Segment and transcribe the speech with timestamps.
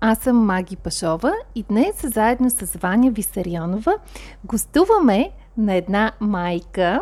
[0.00, 3.92] аз съм Маги Пашова и днес заедно с Ваня Висарионова
[4.44, 7.00] гостуваме на една майка,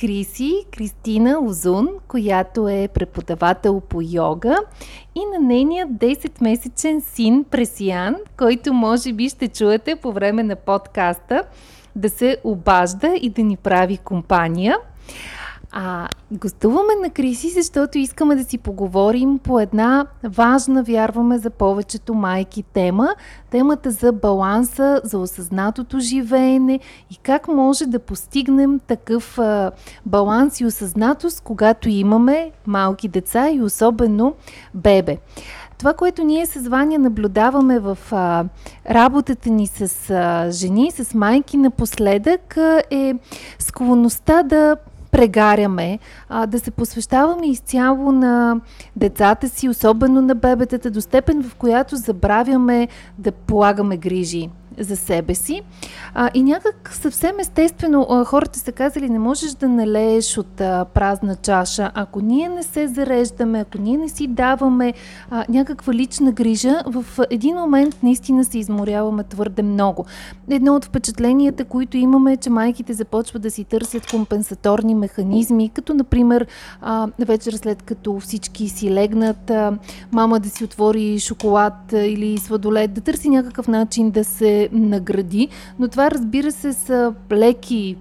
[0.00, 4.56] Криси, Кристина Озун, която е преподавател по йога
[5.14, 11.42] и на нейния 10-месечен син Пресиян, който може би ще чуете по време на подкаста
[11.96, 14.76] да се обажда и да ни прави компания.
[15.72, 22.14] А, гостуваме на Криси, защото искаме да си поговорим по една важна, вярваме за повечето
[22.14, 23.08] майки тема.
[23.50, 26.80] Темата за баланса, за осъзнатото живеене
[27.10, 29.70] и как може да постигнем такъв а,
[30.06, 34.34] баланс и осъзнатост, когато имаме малки деца и особено
[34.74, 35.18] бебе.
[35.78, 38.44] Това, което ние с Ваня наблюдаваме в а,
[38.90, 43.14] работата ни с а, жени, с майки напоследък, а, е
[43.58, 44.76] склонността да
[45.10, 48.60] прегаряме, а, да се посвещаваме изцяло на
[48.96, 54.50] децата си, особено на бебетата, до степен в която забравяме да полагаме грижи
[54.80, 55.62] за себе си.
[56.14, 60.84] А, и някак съвсем естествено а, хората са казали, не можеш да налееш от а,
[60.84, 61.90] празна чаша.
[61.94, 64.92] Ако ние не се зареждаме, ако ние не си даваме
[65.30, 70.04] а, някаква лична грижа, в един момент наистина се изморяваме твърде много.
[70.50, 75.94] Едно от впечатленията, които имаме е, че майките започват да си търсят компенсаторни механизми, като
[75.94, 76.46] например
[76.80, 79.78] а, вечер след като всички си легнат, а,
[80.12, 85.88] мама да си отвори шоколад или сладолет, да търси някакъв начин да се награди, но
[85.88, 87.96] това разбира се са леки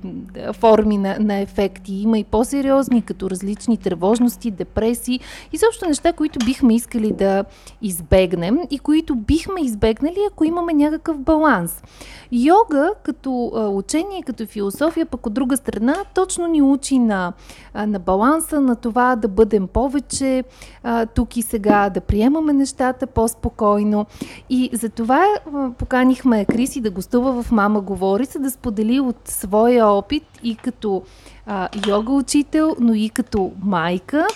[0.54, 1.94] форми на, на ефекти.
[1.94, 5.20] Има и по-сериозни, като различни тревожности, депресии
[5.54, 7.44] и също неща, които бихме искали да
[7.82, 11.84] избегнем и които бихме избегнали, ако имаме някакъв баланс.
[12.32, 17.34] Йога като учение, като философия, пък от друга страна, точно ни учи на,
[17.76, 20.44] на баланса, на това да бъдем повече
[20.92, 24.06] а, тук и сега, да приемаме нещата по-спокойно.
[24.50, 29.18] И за това а, поканихме Криси да гостува в Мама говори, за да сподели от
[29.26, 31.04] своя опит и като
[31.46, 34.28] а, йога учител, но и като майка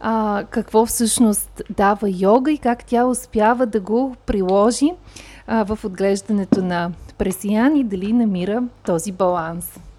[0.00, 4.92] а, какво всъщност дава йога и как тя успява да го приложи
[5.46, 9.89] а, в отглеждането на пресиян и дали намира този баланс.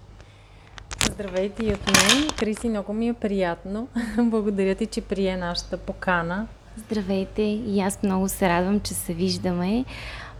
[1.10, 2.28] Здравейте и от мен.
[2.38, 3.88] Криси, много ми е приятно.
[4.18, 6.46] Благодаря ти, че прие нашата покана.
[6.76, 9.84] Здравейте и аз много се радвам, че се виждаме.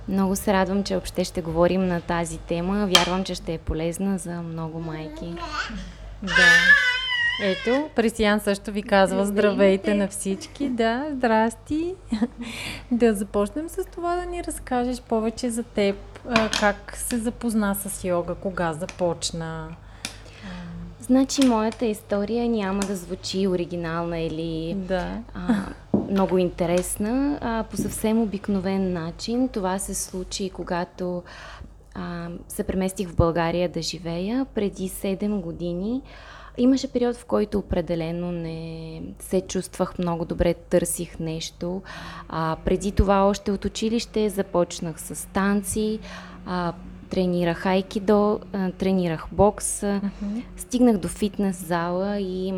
[0.09, 2.87] Много се радвам, че въобще ще говорим на тази тема.
[2.87, 5.35] Вярвам, че ще е полезна за много майки.
[6.23, 6.83] Да.
[7.43, 10.69] Ето, Пресиян също ви казва здравейте на всички.
[10.69, 11.95] Да, здрасти.
[12.91, 15.97] да започнем с това да ни разкажеш повече за теб.
[16.61, 19.69] Как се запозна с йога, кога започна?
[21.03, 25.23] Значи, моята история няма да звучи оригинална или да.
[25.35, 25.55] а,
[26.11, 27.39] много интересна.
[27.41, 31.23] А, по съвсем обикновен начин това се случи, когато
[31.95, 36.03] а, се преместих в България да живея преди 7 години.
[36.59, 41.83] Имаше период, в който определено не се чувствах много добре, търсих нещо.
[42.29, 45.99] А, преди това още от училище започнах с танци,
[46.47, 46.73] а,
[47.13, 48.41] тренирах айкидо,
[48.79, 49.85] тренирах бокс,
[50.57, 52.55] стигнах до фитнес зала и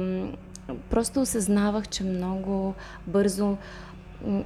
[0.90, 2.74] просто осъзнавах, че много
[3.06, 3.56] бързо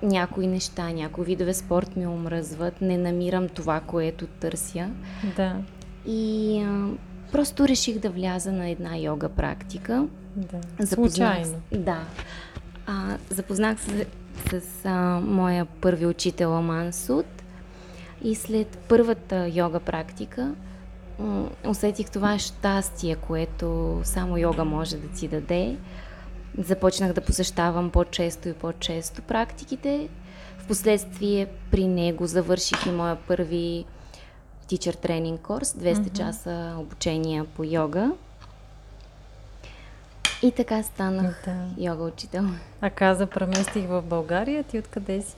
[0.03, 4.91] някои неща, някои видове спорт ми омръзват, не намирам това, което търся.
[5.37, 5.57] Да.
[6.07, 6.89] И а,
[7.33, 10.07] Просто реших да вляза на една йога практика.
[10.37, 11.63] Да, запознах, случайно.
[11.73, 12.01] Да.
[12.87, 14.07] А, запознах се
[14.51, 17.27] с, с а, моя първи учител Аман Суд
[18.23, 20.55] и след първата йога практика
[21.67, 25.77] усетих това щастие, което само йога може да ти даде.
[26.59, 30.09] Започнах да посещавам по-често и по-често практиките.
[30.59, 33.85] Впоследствие при него завърших и моя първи
[34.69, 36.13] teacher тренинг курс, 200 mm-hmm.
[36.13, 38.13] часа обучение по йога.
[40.43, 41.85] И така станах да.
[41.85, 42.45] йога учител.
[42.81, 44.65] А каза, преместих в България.
[44.65, 45.35] Ти откъде си?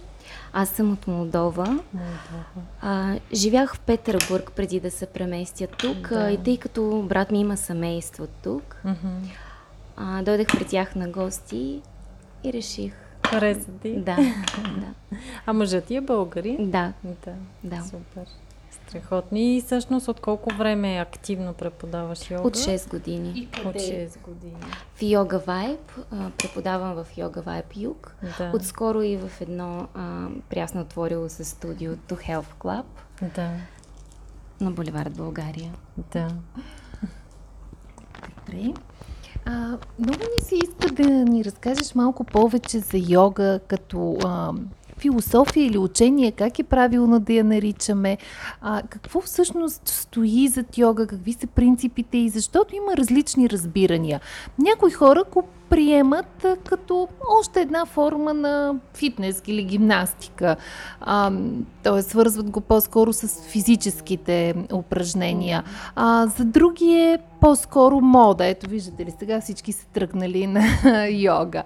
[0.53, 1.65] Аз съм от Молдова.
[1.67, 2.45] Молдова.
[2.81, 6.09] А, живях в Петербург преди да се преместя тук.
[6.09, 6.25] Да.
[6.25, 9.21] А, и тъй като брат ми има семейство тук, mm-hmm.
[9.97, 11.81] а, дойдах при тях на гости
[12.45, 12.93] и реших
[13.31, 13.97] Хареса ти?
[13.97, 14.17] Да,
[14.81, 15.17] да.
[15.47, 16.71] А мъжът ти е българин?
[16.71, 17.33] Да, Да.
[17.65, 17.83] да.
[17.83, 18.27] Супер.
[18.91, 19.39] Страхотно.
[19.39, 22.49] И всъщност от колко време активно преподаваш йога?
[22.49, 23.49] От 6 години.
[23.65, 24.57] От 6 години.
[24.95, 25.93] В Йога Вайб,
[26.39, 28.17] преподавам в Йога Вайб Юг.
[28.39, 28.51] Да.
[28.55, 32.85] Отскоро и в едно а, прясно отворило се студио To Health Club
[33.37, 33.51] Да.
[34.61, 35.73] на Боливард България.
[36.13, 36.29] Да.
[38.39, 38.73] Добре.
[39.45, 44.53] А, много ни се иска да ни разкажеш малко повече за йога като а,
[45.01, 48.19] философия или учение, как е правилно да я наричаме,
[48.61, 54.21] а, какво всъщност стои зад йога, какви са принципите и защото има различни разбирания.
[54.59, 57.09] Някои хора го приемат като
[57.41, 60.57] още една форма на фитнес или гимнастика.
[61.01, 61.33] А,
[61.83, 62.03] т.е.
[62.03, 65.65] свързват го по-скоро с физическите упражнения.
[65.97, 68.47] А, за други е по-скоро мода.
[68.47, 70.63] Ето виждате ли, сега всички са тръгнали на
[71.11, 71.63] йога.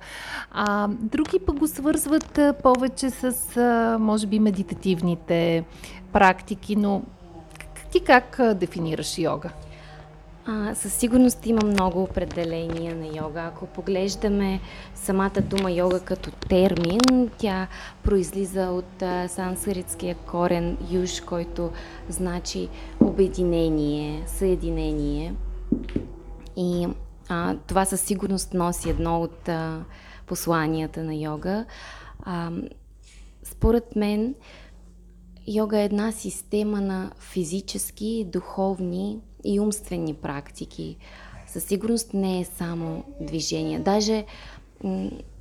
[0.53, 5.65] А, други пък го свързват повече с, може би, медитативните
[6.12, 7.03] практики, но
[7.93, 9.51] ти как дефинираш йога?
[10.46, 13.41] А, със сигурност има много определения на йога.
[13.41, 14.61] Ако поглеждаме
[14.94, 17.69] самата дума йога като термин, тя
[18.02, 21.70] произлиза от а, санскритския корен юж, който
[22.08, 22.69] значи
[23.00, 25.35] обединение, съединение.
[26.56, 26.88] И
[27.29, 29.85] а, това със сигурност носи едно от а,
[30.26, 31.64] посланията на йога.
[32.23, 32.50] А,
[33.43, 34.35] според мен,
[35.46, 40.96] Йога е една система на физически, духовни и умствени практики.
[41.46, 43.79] Със сигурност не е само движение.
[43.79, 44.25] Даже,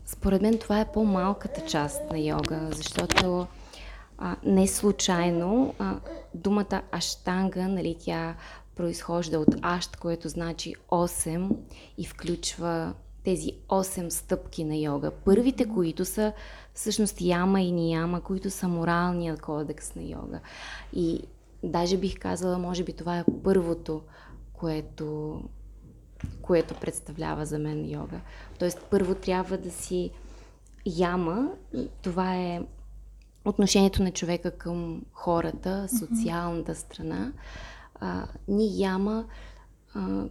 [0.05, 3.47] според мен, това е по-малката част на йога, защото
[4.17, 5.95] а, не случайно а,
[6.33, 8.35] думата аштанга, нали, тя
[8.75, 11.50] произхожда от ашт, което значи 8
[11.97, 15.11] и включва тези 8 стъпки на йога.
[15.11, 16.33] Първите, които са
[16.73, 20.39] всъщност яма и нияма, които са моралният кодекс на йога.
[20.94, 21.21] И
[21.63, 24.01] даже бих казала, може би това е първото,
[24.54, 25.39] което,
[26.42, 28.19] което представлява за мен йога.
[28.60, 30.12] Тоест, първо трябва да си
[30.86, 31.51] яма,
[32.01, 32.62] това е
[33.45, 37.33] отношението на човека към хората, социалната страна.
[38.00, 39.25] А, ни яма
[39.94, 40.25] а,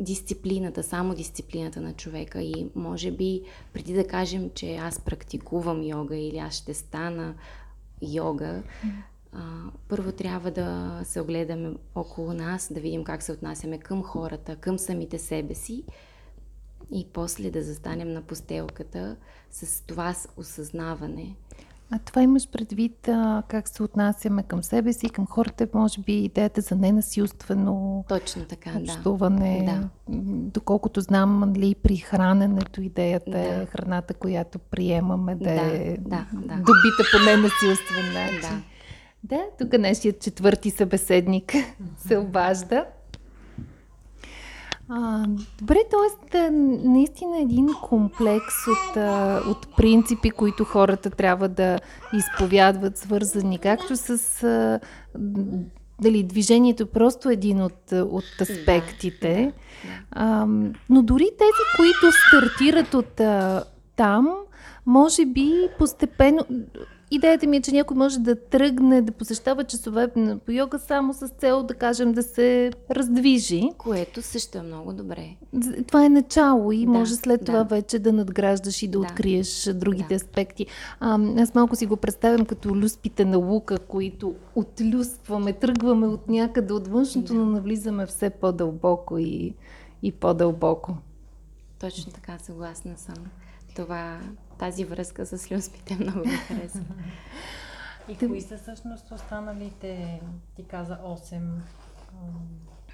[0.00, 2.42] дисциплината, само дисциплината на човека.
[2.42, 3.42] И може би
[3.72, 7.34] преди да кажем, че аз практикувам йога или аз ще стана
[8.02, 8.62] йога,
[9.36, 14.56] а, първо трябва да се огледаме около нас, да видим как се отнасяме към хората,
[14.56, 15.84] към самите себе си
[16.92, 19.16] и после да застанем на постелката
[19.50, 21.36] с това осъзнаване.
[21.90, 26.12] А това имаш предвид а, как се отнасяме към себе си, към хората, може би
[26.12, 29.62] идеята за ненасилствено Точно така, общуване.
[29.66, 29.88] Да.
[30.50, 33.66] Доколкото знам, нали, при храненето идеята е Да.
[33.66, 36.54] храната, която приемаме да, Да, е да, да.
[36.56, 38.40] добита по ненасилствен начин.
[38.40, 38.75] Да.
[39.28, 41.52] Да, тук нашият четвърти събеседник
[41.96, 42.84] се обажда.
[44.88, 45.26] А,
[45.58, 46.50] добре, т.е.
[46.50, 51.78] наистина един комплекс от, а, от принципи, които хората трябва да
[52.14, 54.80] изповядват, свързани както с а,
[56.00, 59.52] дали движението е просто един от, от аспектите,
[60.10, 60.46] а,
[60.88, 63.64] но дори тези, които стартират от а,
[63.96, 64.34] там,
[64.86, 66.46] може би постепенно.
[67.10, 70.08] Идеята ми е, че някой може да тръгне да посещава часове
[70.46, 73.70] по йога само с цел, да кажем, да се раздвижи.
[73.78, 75.36] Което също е много добре.
[75.86, 77.44] Това е начало и Да, може след да.
[77.46, 79.04] това вече да надграждаш и да, Да.
[79.04, 80.14] откриеш другите Да.
[80.14, 80.66] аспекти.
[81.00, 86.72] А, аз малко си го представям като люспите на лука, които отлюспваме, тръгваме от някъде
[86.72, 87.38] от външното, Да.
[87.38, 89.54] но навлизаме все по-дълбоко и,
[90.02, 90.96] и по-дълбоко.
[91.80, 93.14] Точно така, съгласна съм.
[93.76, 94.18] Това,
[94.58, 96.94] тази връзка с люспите много ми харесва.
[98.08, 100.20] И кои са всъщност останалите,
[100.56, 101.40] ти каза 8?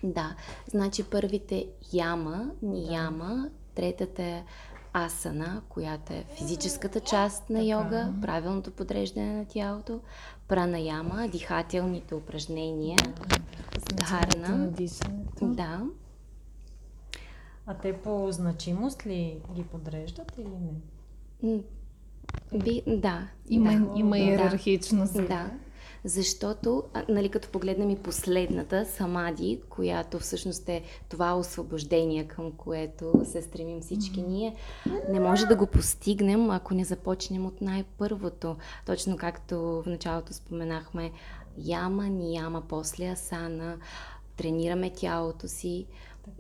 [0.05, 0.37] Да,
[0.71, 4.45] значи първите яма, нияма, третата е
[4.93, 10.01] асана, която е физическата част на йога, правилното подреждане на тялото,
[10.49, 12.99] пранаяма, дихателните упражнения,
[13.75, 14.73] на дхарна,
[15.43, 15.83] да,
[17.67, 20.81] А те по значимост ли ги подреждат или не?
[22.55, 23.99] Би, да, Има, да.
[24.01, 25.15] има иерархичност.
[25.15, 25.51] Да,
[26.05, 33.43] защото, нали, като погледнем и последната, Самади, която всъщност е това освобождение, към което се
[33.43, 34.55] стремим всички ние,
[35.11, 38.57] не може да го постигнем, ако не започнем от най-първото.
[38.87, 41.13] Точно както в началото споменахме,
[41.59, 43.77] яма, ни яма, после асана,
[44.37, 45.87] тренираме тялото си,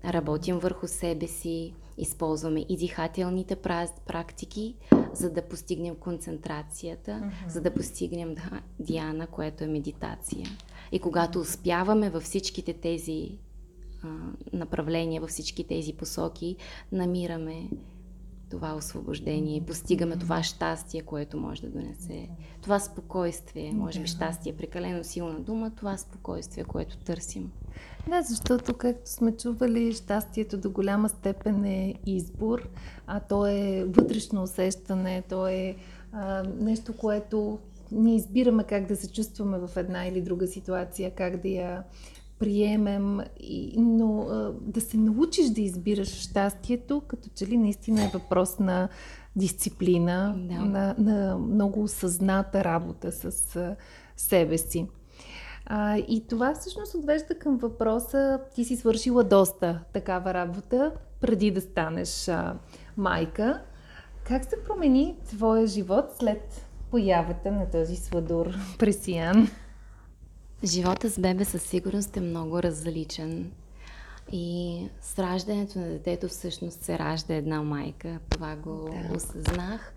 [0.04, 3.56] работим върху себе си, използваме и дихателните
[4.06, 4.74] практики,
[5.12, 7.48] за да постигнем концентрацията, mm-hmm.
[7.48, 8.34] за да постигнем
[8.80, 10.46] Диана, което е медитация.
[10.92, 13.38] И когато успяваме във всичките тези
[14.02, 14.08] а,
[14.52, 16.56] направления, във всички тези посоки,
[16.92, 17.68] намираме
[18.52, 22.28] това освобождение и постигаме това щастие, което може да донесе.
[22.62, 27.52] Това спокойствие, може би щастие е прекалено силна дума, това спокойствие, което търсим.
[28.08, 32.68] Да, защото, както сме чували, щастието до голяма степен е избор,
[33.06, 35.76] а то е вътрешно усещане, то е
[36.12, 37.58] а, нещо, което
[37.92, 41.82] ние избираме как да се чувстваме в една или друга ситуация, как да я
[42.38, 43.20] приемем,
[43.76, 44.26] но
[44.60, 48.88] да се научиш да избираш щастието, като че ли наистина е въпрос на
[49.36, 50.54] дисциплина, да.
[50.54, 53.76] на, на много осъзната работа с
[54.16, 54.86] себе си.
[55.74, 61.60] А, и това всъщност отвежда към въпроса, ти си свършила доста такава работа преди да
[61.60, 62.54] станеш а,
[62.96, 63.62] майка.
[64.24, 69.48] Как се промени твоя живот след появата на този сладур пресиян?
[70.64, 73.52] Живота с бебе със сигурност е много различен.
[74.32, 78.18] И с раждането на детето всъщност се ражда една майка.
[78.30, 79.16] Това го да.
[79.16, 79.94] осъзнах.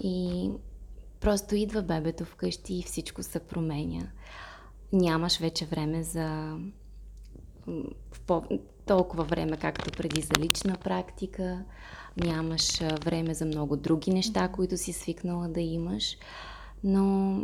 [0.00, 0.50] И
[1.20, 4.02] просто идва бебето вкъщи и всичко се променя.
[4.92, 6.58] Нямаш вече време за
[8.26, 8.42] по,
[8.86, 11.64] толкова време, както преди за лична практика.
[12.16, 16.16] Нямаш време за много други неща, които си свикнала да имаш.
[16.84, 17.40] Но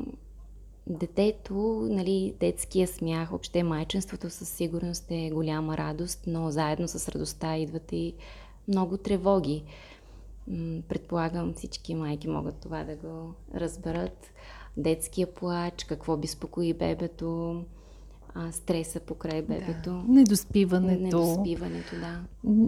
[0.86, 1.54] детето,
[1.90, 7.92] нали, детския смях, въобще майчинството със сигурност е голяма радост, но заедно с радостта идват
[7.92, 8.14] и
[8.68, 9.64] много тревоги.
[10.88, 14.33] Предполагам всички майки могат това да го разберат.
[14.76, 17.64] Детския плач, какво безпокои бебето,
[18.34, 19.90] а, стреса покрай бебето.
[19.90, 20.04] Да.
[20.08, 21.02] Недоспиването.
[21.02, 22.20] Недоспиването, да.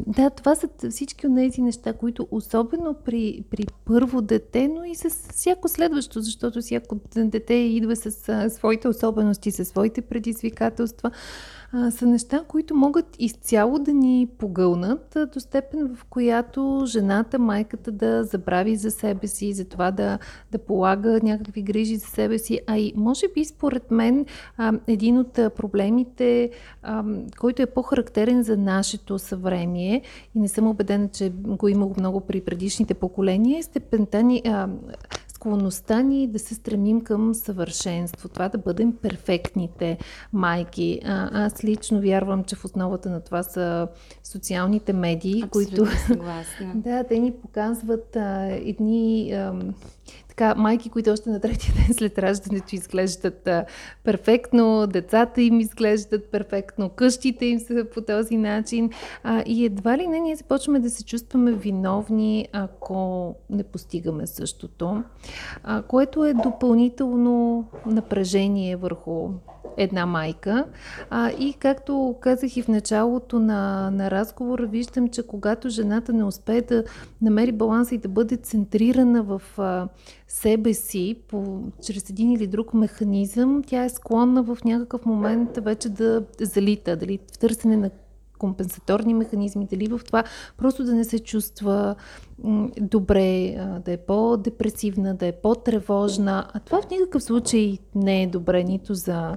[0.06, 4.94] Да, това са всички от тези неща, които особено при, при първо дете, но и
[4.94, 11.10] с всяко следващо, защото всяко дете идва с а, своите особености, със своите предизвикателства
[11.90, 18.24] са неща, които могат изцяло да ни погълнат до степен, в която жената, майката да
[18.24, 20.18] забрави за себе си, за това да,
[20.52, 22.60] да полага някакви грижи за себе си.
[22.66, 24.26] А и може би според мен
[24.86, 26.50] един от проблемите,
[27.38, 30.02] който е по-характерен за нашето съвремие
[30.34, 34.42] и не съм убедена, че го имало много при предишните поколения, е степента ни,
[35.46, 39.98] склонността ни да се стремим към съвършенство, това да бъдем перфектните
[40.32, 41.00] майки.
[41.04, 43.88] А, аз лично вярвам, че в основата на това са
[44.24, 45.86] социалните медии, Абсолютно които
[46.74, 49.54] да, те ни показват а, едни а,
[50.36, 53.64] така, майки, които още на третия ден след раждането изглеждат а,
[54.04, 58.90] перфектно, децата им изглеждат перфектно, къщите им са по този начин.
[59.22, 65.02] А, и едва ли не ние започваме да се чувстваме виновни, ако не постигаме същото,
[65.64, 69.28] а, което е допълнително напрежение върху
[69.76, 70.66] една майка.
[71.10, 76.24] А, и както казах и в началото на, на разговора, виждам, че когато жената не
[76.24, 76.84] успее да
[77.22, 79.88] намери баланса и да бъде центрирана в а,
[80.28, 85.88] себе си по, чрез един или друг механизъм, тя е склонна в някакъв момент вече
[85.88, 87.90] да залита, дали в търсене на
[88.38, 90.24] компенсаторни механизми, дали в това
[90.56, 91.94] просто да не се чувства
[92.80, 96.46] добре, да е по-депресивна, да е по-тревожна.
[96.52, 99.36] А това в никакъв случай не е добре нито за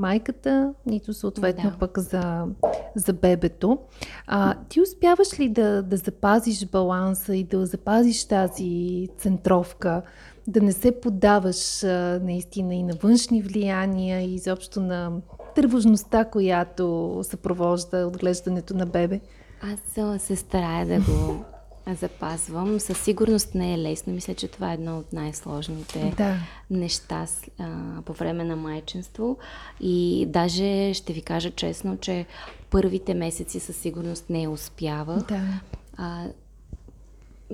[0.00, 1.76] майката, нито съответно да.
[1.78, 2.46] пък за,
[2.94, 3.78] за бебето.
[4.26, 10.02] А, ти успяваш ли да, да запазиш баланса и да запазиш тази центровка,
[10.46, 15.12] да не се подаваш а, наистина и на външни влияния и изобщо на
[15.54, 19.20] тревожността, която съпровожда отглеждането на бебе?
[19.62, 21.44] Аз се старая да го
[22.00, 22.80] запазвам.
[22.80, 24.12] Със сигурност не е лесно.
[24.12, 26.36] Мисля, че това е едно от най-сложните да.
[26.70, 27.26] неща
[27.58, 27.68] а,
[28.04, 29.36] по време на майчинство.
[29.80, 32.26] И даже ще ви кажа честно, че
[32.70, 35.26] първите месеци със сигурност не успявах.
[35.26, 35.40] Да.
[35.96, 36.24] А,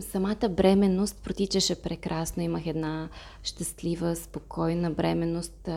[0.00, 2.42] самата бременност протичаше прекрасно.
[2.42, 3.08] Имах една
[3.42, 5.68] щастлива, спокойна бременност.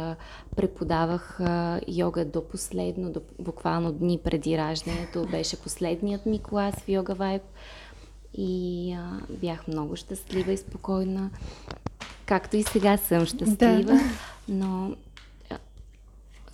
[0.55, 1.39] Преподавах
[1.87, 5.25] йога до последно, до, буквално дни преди раждането.
[5.31, 7.43] Беше последният ми клас в йога вайб
[8.33, 11.29] и а, бях много щастлива и спокойна.
[12.25, 13.99] Както и сега съм щастлива, да.
[14.47, 14.95] но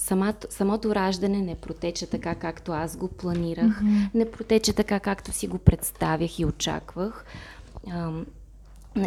[0.06, 4.10] самото, самото раждане не протече така, както аз го планирах, mm-hmm.
[4.14, 7.26] не протече така, както си го представях и очаквах.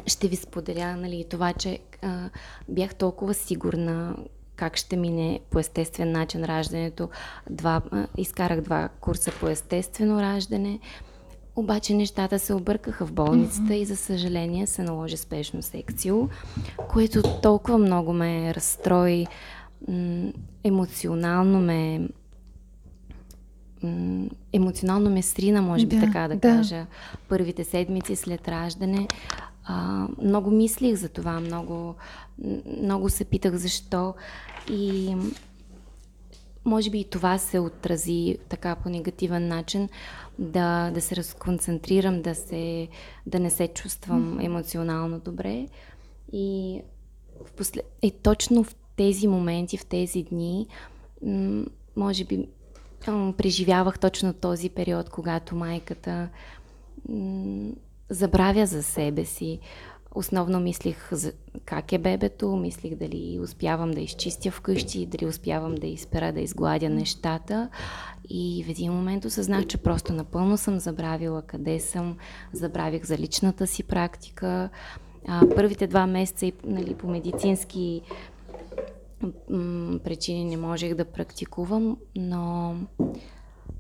[0.06, 2.30] Ще ви споделя нали, това, че а,
[2.68, 4.16] бях толкова сигурна
[4.56, 7.08] как ще мине по естествен начин раждането.
[7.50, 10.80] Два, а, изкарах два курса по естествено раждане
[11.58, 13.74] Обаче нещата се объркаха в болницата mm-hmm.
[13.74, 16.28] и за съжаление се наложи спешно секцио,
[16.88, 19.26] което толкова много ме разстрои,
[20.64, 22.08] емоционално ме
[24.52, 26.40] емоционално ме срина, може би Да, така да, да.
[26.40, 26.86] кажа,
[27.28, 29.08] първите седмици след раждане.
[29.64, 31.94] А, много мислих за това, много,
[32.82, 34.14] много се питах защо
[34.70, 35.16] и
[36.64, 39.88] може би и това се отрази така по негативен начин,
[40.38, 42.88] да, да се разконцентрирам, да, се,
[43.26, 45.68] да не се чувствам емоционално добре.
[46.32, 46.80] И
[47.46, 47.80] в после...
[48.02, 50.66] е точно в тези моменти, в тези дни,
[51.96, 52.48] може би
[53.36, 56.28] преживявах точно този период, когато майката
[58.10, 59.58] забравя за себе си.
[60.14, 61.32] Основно мислих за
[61.64, 66.88] как е бебето, мислих дали успявам да изчистя вкъщи, дали успявам да изпера, да изгладя
[66.88, 67.68] нещата.
[68.28, 72.16] И в един момент осъзнах, че просто напълно съм забравила къде съм,
[72.52, 74.68] забравих за личната си практика.
[75.56, 78.02] Първите два месеца нали, по медицински
[80.04, 82.74] причини не можех да практикувам, но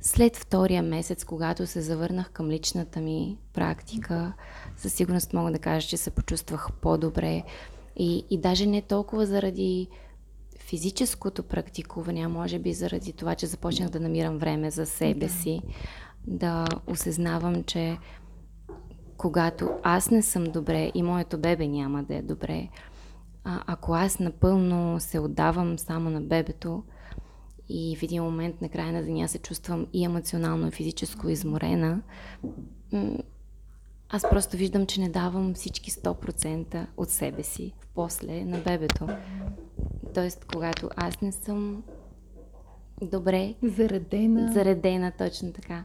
[0.00, 4.32] след втория месец, когато се завърнах към личната ми практика,
[4.76, 7.42] със сигурност мога да кажа, че се почувствах по-добре.
[7.96, 9.88] И, и даже не толкова заради
[10.58, 15.62] физическото практикуване, а може би заради това, че започнах да намирам време за себе си,
[16.26, 17.98] да осъзнавам, че
[19.16, 22.68] когато аз не съм добре и моето бебе няма да е добре,
[23.44, 26.82] а, ако аз напълно се отдавам само на бебето
[27.68, 32.02] и в един момент на края на деня се чувствам и емоционално и физическо изморена,
[34.08, 39.08] аз просто виждам, че не давам всички 100% от себе си после на бебето.
[40.14, 41.82] Тоест, когато аз не съм
[43.02, 44.52] добре, Заредена.
[44.52, 45.84] заредена точно така.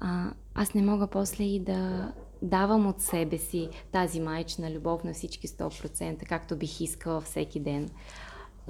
[0.00, 2.12] А, аз не мога после и да
[2.46, 7.88] давам от себе си тази майчина любов на всички 100%, както бих искала всеки ден.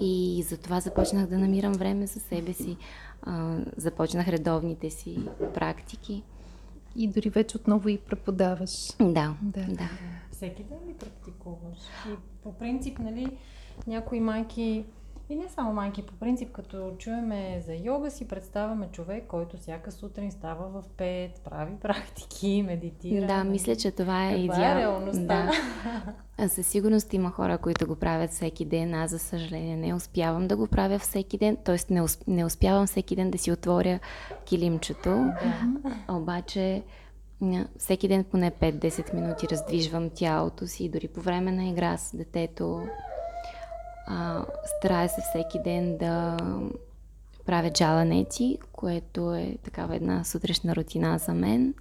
[0.00, 2.76] И затова започнах да намирам време за себе си.
[3.22, 5.18] А, започнах редовните си
[5.54, 6.22] практики.
[6.96, 8.70] И дори вече отново и преподаваш.
[9.00, 9.60] Да, Да.
[9.68, 9.88] да.
[10.32, 11.78] Всеки ден ли практикуваш?
[12.12, 13.36] И по принцип, нали,
[13.86, 14.84] някои майки,
[15.28, 19.92] и не само майки, по принцип, като чуеме за йога, си представяме човек, който всяка
[19.92, 23.26] сутрин става в 5, прави практики, медитира.
[23.26, 24.76] Да, мисля, че това е Каква идеал.
[24.76, 25.50] е реалността?
[26.38, 26.48] Да.
[26.48, 28.94] Със сигурност има хора, които го правят всеки ден.
[28.94, 31.56] Аз, за съжаление, не успявам да го правя всеки ден.
[31.64, 32.22] Тоест, не, усп...
[32.26, 33.98] не успявам всеки ден да си отворя
[34.44, 35.08] килимчето.
[35.08, 36.14] Да.
[36.14, 36.82] Обаче,
[37.78, 42.82] всеки ден поне 5-10 минути раздвижвам тялото си, дори по време на игра с детето.
[44.06, 44.44] А,
[44.78, 46.36] старая се всеки ден да
[47.46, 51.74] правя джаланети, което е такава една сутрешна рутина за мен.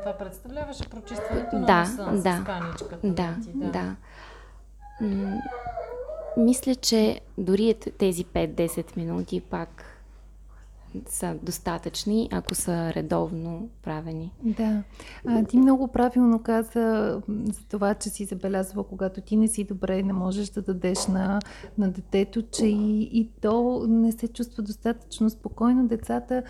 [0.00, 2.98] Това представляваше прочистването на Да, носа с да, каничката.
[3.04, 3.96] Да, ти, да.
[5.00, 5.40] М-
[6.36, 9.84] мисля, че дори тези 5-10 минути пак
[11.06, 14.32] са достатъчни, ако са редовно правени.
[14.42, 14.82] Да.
[15.26, 20.02] А, ти много правилно каза за това, че си забелязва, когато ти не си добре,
[20.02, 21.40] не можеш да дадеш на,
[21.78, 25.86] на детето, че и, и то не се чувства достатъчно спокойно.
[25.86, 26.42] Децата,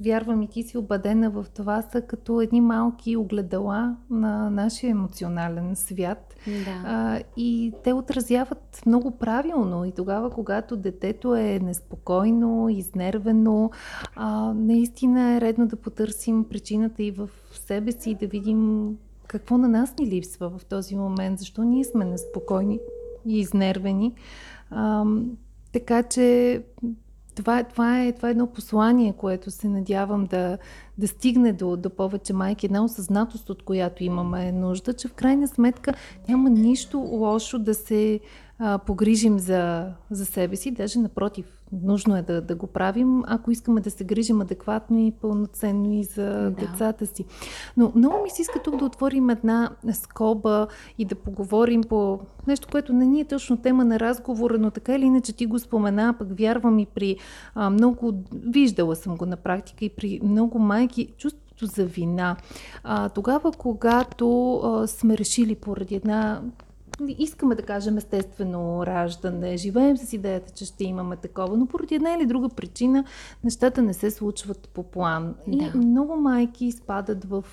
[0.00, 5.76] вярвам и ти си убедена в това, са като едни малки огледала на нашия емоционален
[5.76, 6.34] свят.
[6.46, 6.82] Да.
[6.84, 9.84] А, и те отразяват много правилно.
[9.84, 13.43] И тогава, когато детето е неспокойно, изнервено,
[14.16, 18.90] а, наистина е редно да потърсим причината и в себе си и да видим
[19.26, 22.78] какво на нас ни липсва в този момент, защо ние сме неспокойни
[23.26, 24.12] и изнервени.
[24.70, 25.04] А,
[25.72, 26.62] така че
[27.34, 30.58] това, това, е, това е едно послание, което се надявам да,
[30.98, 32.66] да стигне до, до повече майки.
[32.66, 35.94] Една осъзнатост, от която имаме нужда, че в крайна сметка
[36.28, 38.20] няма нищо лошо да се
[38.58, 40.70] а, погрижим за, за себе си.
[40.70, 41.46] Даже напротив,
[41.82, 46.04] нужно е да, да го правим, ако искаме да се грижим адекватно и пълноценно и
[46.04, 46.50] за Да.
[46.50, 47.24] децата си.
[47.76, 50.66] Но много ми се иска тук да отворим една скоба
[50.98, 54.94] и да поговорим по нещо, което не ни е точно тема на разговора, но така
[54.94, 57.16] или иначе ти го спомена, пък вярвам и при
[57.54, 62.36] а, много, виждала съм го на практика и при много майки, чувството за вина.
[62.84, 66.42] А, тогава, когато а, сме решили поради една
[67.18, 72.12] искаме да кажем естествено раждане, живеем с идеята, че ще имаме такова, но поради една
[72.14, 73.04] или друга причина
[73.44, 75.34] нещата не се случват по план.
[75.46, 75.78] И Да.
[75.78, 77.44] много майки спадат в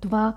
[0.00, 0.34] това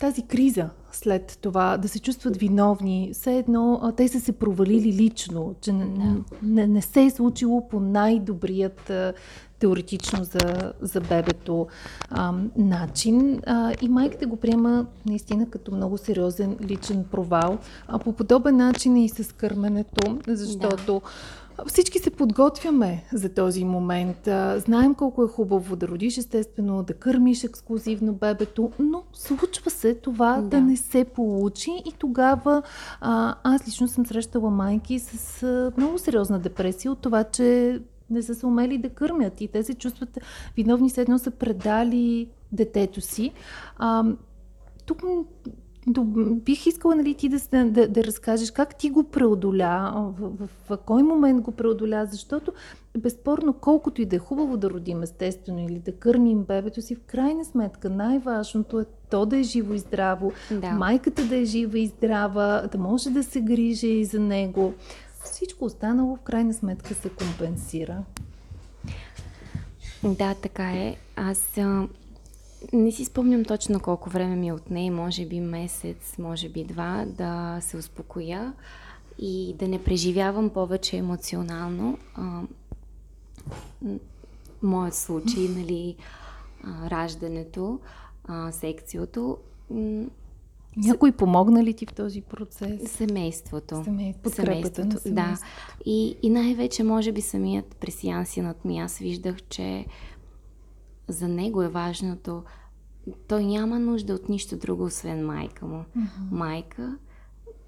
[0.00, 4.92] тази криза след това, да се чувстват виновни, все едно а, те са се провалили
[4.92, 9.12] лично, че не, не, не се е случило по най-добрият а,
[9.58, 11.66] теоретично за, за бебето
[12.10, 13.40] а, начин.
[13.46, 17.58] А, и майката го приема наистина като много сериозен личен провал.
[17.88, 21.02] А по подобен начин е и с кърменето, защото
[21.56, 24.28] да всички се подготвяме за този момент.
[24.56, 30.36] Знаем колко е хубаво да родиш, естествено, да кърмиш ексклюзивно бебето, но случва се това
[30.36, 32.62] да, да не се получи и тогава
[33.00, 38.22] а, аз лично съм срещала майки с а, много сериозна депресия от това, че не
[38.22, 40.18] са се умели да кърмят и те се чувстват
[40.56, 43.32] виновни, едно са предали детето си.
[43.76, 44.04] А,
[44.86, 45.02] тук
[46.44, 50.78] бих искала нали, ти да, да, да разкажеш как ти го преодоля, в, в, в
[50.86, 52.52] кой момент го преодоля, защото
[52.98, 57.00] безспорно колкото и да е хубаво да родим естествено или да кърмим бебето си, в
[57.00, 60.70] крайна сметка най-важното е то да е живо и здраво, да.
[60.70, 64.74] майката да е жива и здрава, да може да се грижи и за него.
[65.32, 68.02] Всичко останало в крайна сметка се компенсира.
[70.02, 70.96] Да, така е.
[71.16, 71.58] Аз
[72.72, 77.04] не си спомням точно колко време ми е отне, може би месец, може би два,
[77.06, 78.52] да се успокоя
[79.18, 82.42] и да не преживявам повече емоционално а,
[84.62, 85.96] моят случай, нали,
[86.64, 87.80] а, раждането,
[88.24, 89.38] а, секциото.
[90.76, 92.90] Някой помогна ли ти в този процес?
[92.90, 93.84] Семейството.
[93.84, 94.36] Семейството.
[94.36, 95.14] Семейството, на семейството.
[95.14, 95.38] Да.
[95.86, 99.86] И, и най-вече, може би, самият пресиансинът ми, аз виждах, че
[101.08, 102.42] за него е важното.
[103.28, 105.84] Той няма нужда от нищо друго, освен майка му.
[105.96, 106.30] Mm-hmm.
[106.30, 106.98] Майка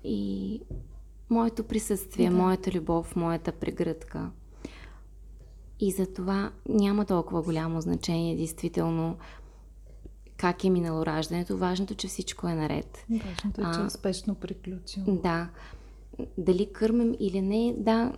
[0.05, 0.61] и
[1.31, 2.37] моето присъствие, да.
[2.37, 4.31] моята любов, моята прегръдка.
[5.81, 9.16] И за това няма толкова голямо значение, действително,
[10.38, 11.57] как е минало раждането.
[11.57, 13.07] Важното, че всичко е наред.
[13.11, 15.07] Важното е, че е успешно приключило.
[15.07, 15.48] Да.
[16.38, 18.12] Дали кърмем или не, да,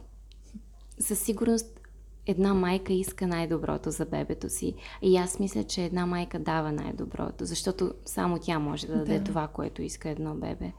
[0.99, 1.81] със сигурност
[2.27, 4.75] една майка иска най-доброто за бебето си.
[5.03, 9.25] И аз мисля, че една майка дава най-доброто, защото само тя може да даде да.
[9.25, 10.73] това, което иска едно бебе.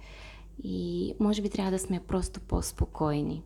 [0.64, 3.44] И може би трябва да сме просто по-спокойни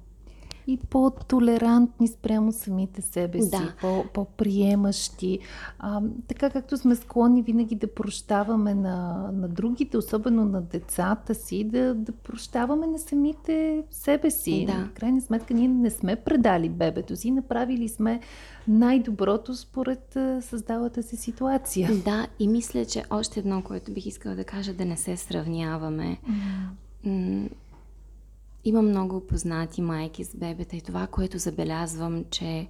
[0.67, 3.73] и по-толерантни спрямо самите себе си, да.
[3.81, 5.39] по- по-приемащи.
[5.79, 11.63] А, така както сме склонни винаги да прощаваме на, на другите, особено на децата си,
[11.63, 14.65] да, да прощаваме на самите себе си.
[14.67, 14.73] Да.
[14.73, 18.19] В крайна сметка ние не сме предали бебето си, направили сме
[18.67, 21.89] най-доброто според създалата се ситуация.
[22.05, 26.17] Да, и мисля, че още едно, което бих искала да кажа, да не се сравняваме.
[27.05, 27.49] Mm
[28.65, 32.67] има много познати майки с бебета и това, което забелязвам, че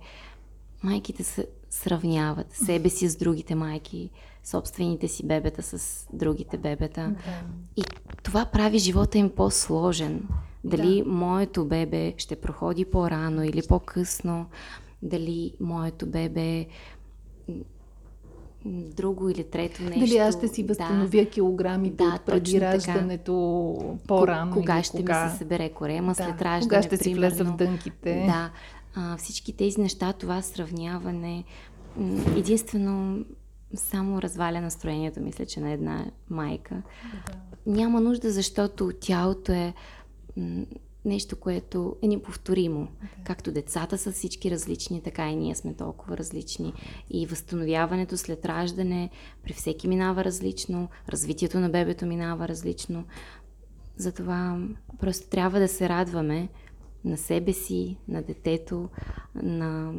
[0.83, 4.09] майките се сравняват себе си с другите майки,
[4.43, 7.15] собствените си бебета с другите бебета.
[7.25, 7.43] Да.
[7.77, 7.83] И
[8.23, 10.27] това прави живота им по-сложен.
[10.63, 11.09] Дали да.
[11.09, 14.45] моето бебе ще проходи по-рано или по-късно,
[15.01, 16.67] дали моето бебе
[18.65, 19.99] друго или трето нещо.
[19.99, 25.25] Дали аз ще си възстановя да, килограмите да, преди раждането по-рано Кога ще кога...
[25.25, 27.03] ми се събере корема да, след раждане, Кога ще примерно.
[27.03, 28.23] си влеза в дънките.
[28.27, 28.51] Да,
[28.95, 31.43] а, всички тези неща, това сравняване,
[32.37, 33.25] единствено
[33.75, 36.75] само разваля настроението, мисля, че на една майка.
[37.25, 37.33] Да.
[37.65, 39.73] Няма нужда, защото тялото е
[41.05, 42.87] нещо, което е неповторимо.
[42.87, 43.23] Okay.
[43.23, 46.73] Както децата са всички различни, така и ние сме толкова различни.
[47.09, 49.09] И възстановяването след раждане
[49.43, 53.03] при всеки минава различно, развитието на бебето минава различно.
[53.97, 54.59] Затова
[54.99, 56.49] просто трябва да се радваме
[57.05, 58.89] на себе си, на детето,
[59.35, 59.93] на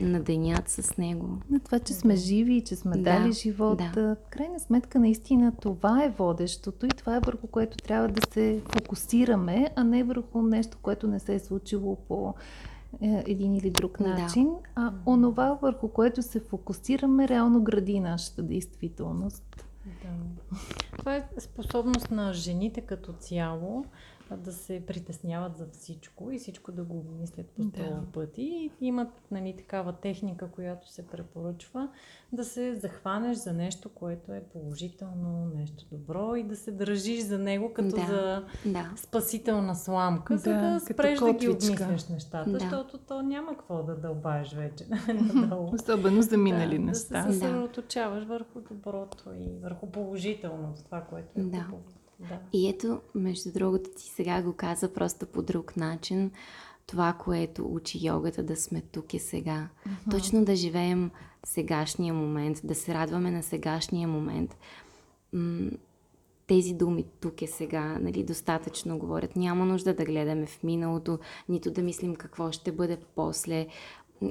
[0.00, 1.28] наденят с него.
[1.50, 3.78] На това, че сме живи и че сме да, дали живот.
[3.78, 4.16] Да.
[4.16, 8.62] В крайна сметка, наистина това е водещото и това е върху което трябва да се
[8.72, 12.34] фокусираме, а не върху нещо, което не се е случило по
[13.00, 14.60] е, един или друг начин, да.
[14.76, 19.66] а онова, върху което се фокусираме, реално гради нашата действителност.
[19.86, 20.08] Да.
[20.98, 23.84] Това е способност на жените като цяло
[24.30, 28.02] да се притесняват за всичко и всичко да го обмислят по сто да.
[28.12, 28.42] пъти.
[28.80, 31.88] И имат нали, такава техника, която се препоръчва
[32.32, 37.38] да се захванеш за нещо, което е положително, нещо добро и да се държиш за
[37.38, 38.06] него като да.
[38.06, 38.92] за да.
[38.96, 42.58] спасителна сламка, да, за да спреш да ги обмисляш нещата, да.
[42.58, 44.86] защото то няма какво да дълбаеш вече
[45.34, 45.70] надолу.
[45.74, 47.26] Особено за минали да, неща.
[47.26, 51.62] Да се съсредоточаваш върху доброто и върху положителното, това, което е да.
[51.62, 52.03] хубаво.
[52.20, 52.38] Да.
[52.52, 56.30] И ето, между другото, ти сега го каза просто по друг начин.
[56.86, 59.68] Това, което учи йогата, да сме тук и сега.
[59.88, 60.10] Uh-huh.
[60.10, 61.10] Точно да живеем
[61.44, 64.56] сегашния момент, да се радваме на сегашния момент.
[66.46, 69.36] Тези думи тук е сега, нали, достатъчно говорят.
[69.36, 73.66] Няма нужда да гледаме в миналото, нито да мислим какво ще бъде после.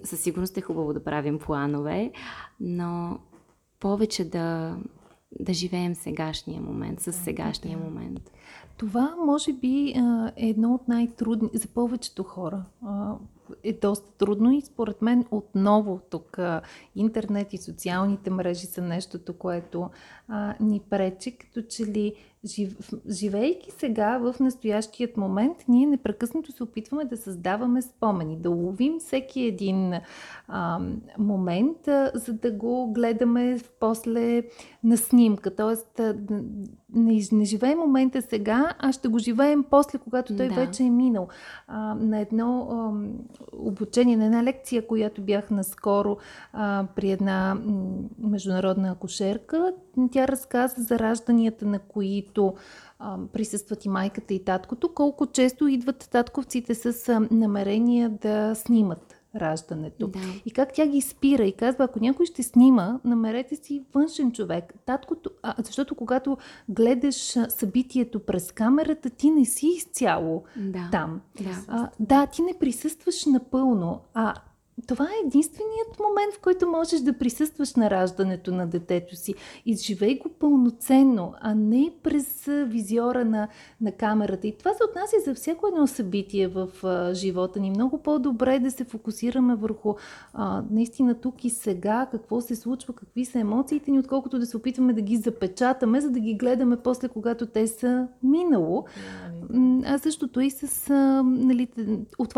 [0.03, 2.11] със сигурност е хубаво да правим планове,
[2.59, 3.19] но
[3.79, 4.77] повече да,
[5.39, 8.31] да живеем сегашния момент, с сегашния момент.
[8.77, 9.93] Това може би
[10.37, 12.65] е едно от най-трудни за повечето хора
[13.63, 16.39] е доста трудно и според мен отново тук
[16.95, 19.89] интернет и социалните мрежи са нещото, което
[20.59, 22.77] ни пречи, като че ли жив,
[23.09, 29.41] живейки сега в настоящият момент, ние непрекъснато се опитваме да създаваме спомени, да ловим всеки
[29.41, 29.93] един
[30.47, 30.79] а,
[31.17, 34.43] момент, а, за да го гледаме после
[34.83, 35.55] на снимка.
[35.55, 36.15] Тоест, а,
[36.95, 40.55] не, не живеем момента сега, а ще го живеем после, когато той да.
[40.55, 41.27] вече е минал.
[41.67, 42.91] А, на едно а,
[43.53, 46.17] обучение, на една лекция, която бях наскоро
[46.53, 47.57] а, при една
[48.19, 49.73] международна акушерка,
[50.11, 51.79] тя разказа за ражданията, на
[52.33, 52.55] които
[52.99, 59.15] а, присъстват и майката и таткото, колко често идват татковците с а, намерение да снимат
[59.35, 60.07] раждането.
[60.07, 60.19] Да.
[60.45, 64.73] И как тя ги спира и казва, ако някой ще снима, намерете си външен човек.
[64.85, 66.37] Таткото, а, защото когато
[66.69, 70.89] гледаш събитието през камерата, ти не си изцяло да.
[70.91, 71.21] там.
[71.41, 71.63] Да.
[71.67, 74.33] А, да, ти не присъстваш напълно, а
[74.87, 79.33] това е единственият момент, в който можеш да присъстваш на раждането на детето си.
[79.65, 83.47] Изживей го пълноценно, а не през визиора на,
[83.81, 84.47] на камерата.
[84.47, 87.69] И това се отнася за всяко едно събитие в а, живота ни.
[87.69, 89.93] Много по-добре е да се фокусираме върху
[90.33, 94.57] а, наистина тук и сега, какво се случва, какви са емоциите ни, отколкото да се
[94.57, 98.85] опитваме да ги запечатаме, за да ги гледаме после, когато те са минало.
[99.85, 101.67] А същото и с а, нали,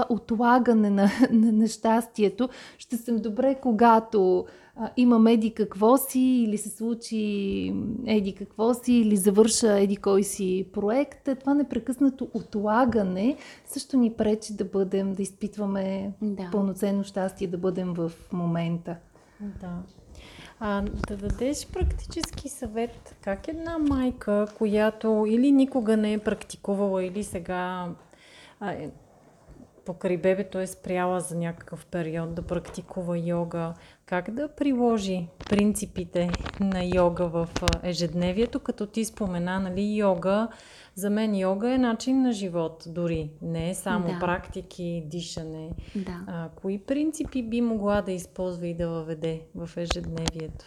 [0.09, 6.57] отлагане на, на нещастие развитието, ще съм добре, когато а, имам еди какво си, или
[6.57, 7.73] се случи
[8.05, 11.29] еди какво си, или завърша еди кой си проект.
[11.39, 16.49] Това непрекъснато отлагане също ни пречи да бъдем, да изпитваме да.
[16.51, 18.95] пълноценно щастие, да бъдем в момента.
[19.61, 19.83] Да.
[20.59, 27.23] А, да дадеш практически съвет, как една майка, която или никога не е практикувала, или
[27.23, 27.89] сега
[28.59, 28.89] а, е,
[29.85, 33.73] покрай бебето е спряла за някакъв период да практикува йога,
[34.05, 37.49] как да приложи принципите на йога в
[37.83, 40.47] ежедневието, като ти спомена, нали, йога,
[40.95, 44.19] за мен йога е начин на живот дори, не е само да.
[44.19, 45.71] практики, дишане.
[45.95, 46.23] Да.
[46.27, 50.65] А, кои принципи би могла да използва и да въведе в ежедневието?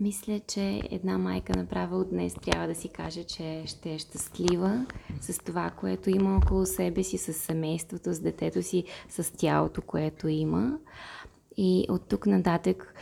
[0.00, 4.86] Мисля, че една майка направо днес трябва да си каже, че ще е щастлива
[5.20, 10.28] с това, което има около себе си, с семейството, с детето си, с тялото, което
[10.28, 10.78] има.
[11.62, 12.94] И от тук нататък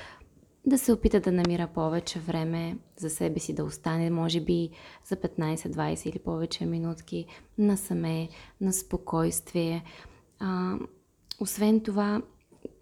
[0.67, 4.71] да се опита да намира повече време за себе си, да остане, може би,
[5.05, 7.27] за 15, 20 или повече минутки
[7.59, 8.29] насаме,
[8.61, 9.85] на спокойствие.
[10.39, 10.77] А,
[11.41, 12.23] освен това,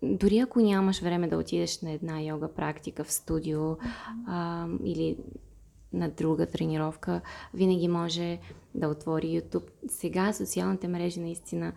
[0.03, 3.77] дори ако нямаш време да отидеш на една йога практика в студио
[4.27, 5.17] а, или
[5.93, 7.21] на друга тренировка,
[7.55, 8.39] винаги може
[8.75, 9.69] да отвори YouTube.
[9.89, 11.73] Сега социалните мрежи наистина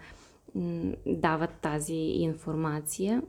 [1.05, 3.21] дават тази информация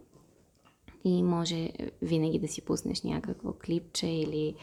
[1.05, 1.71] и може
[2.03, 4.55] винаги да си пуснеш някакво клипче или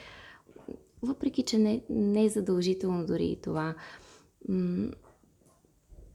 [1.01, 3.75] въпреки, че не, не е задължително дори и това.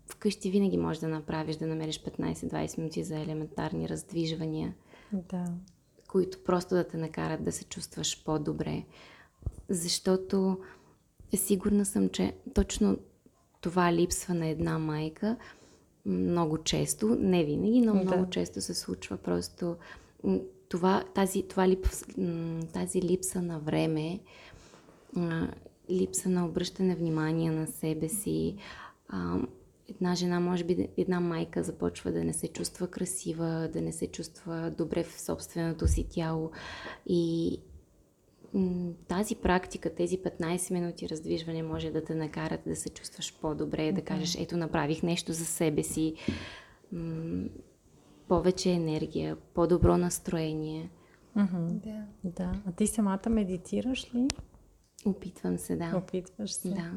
[0.07, 4.75] Вкъщи винаги можеш да направиш, да намериш 15-20 минути за елементарни раздвижвания,
[5.13, 5.45] да.
[6.09, 8.85] които просто да те накарат да се чувстваш по-добре.
[9.69, 10.59] Защото
[11.37, 12.99] сигурна съм, че точно
[13.61, 15.37] това липсва на една майка
[16.07, 18.01] много често, не винаги, но да.
[18.01, 19.77] много често се случва просто
[20.69, 22.05] това, тази, това липс,
[22.73, 24.21] тази липса на време,
[25.91, 28.57] липса на обръщане внимание на себе си,
[29.89, 34.07] една жена, може би една майка започва да не се чувства красива, да не се
[34.07, 36.51] чувства добре в собственото си тяло.
[37.07, 37.59] И
[39.09, 44.03] тази практика, тези 15 минути раздвижване може да те накарат да се чувстваш по-добре, да
[44.03, 46.15] кажеш, ето направих нещо за себе си,
[48.33, 50.91] повече енергия, по-добро настроение.
[51.37, 51.69] Mm-hmm.
[51.69, 52.05] Да.
[52.25, 52.53] да.
[52.67, 54.29] А ти самата медитираш ли?
[55.07, 55.93] Опитвам се, да.
[55.97, 56.69] Опитваш се.
[56.69, 56.91] Да.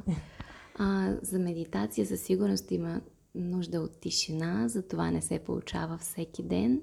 [0.79, 3.01] А, за медитация със сигурност има
[3.35, 6.81] нужда от тишина, затова не се получава всеки ден,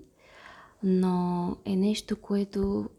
[0.82, 2.90] но е нещо, което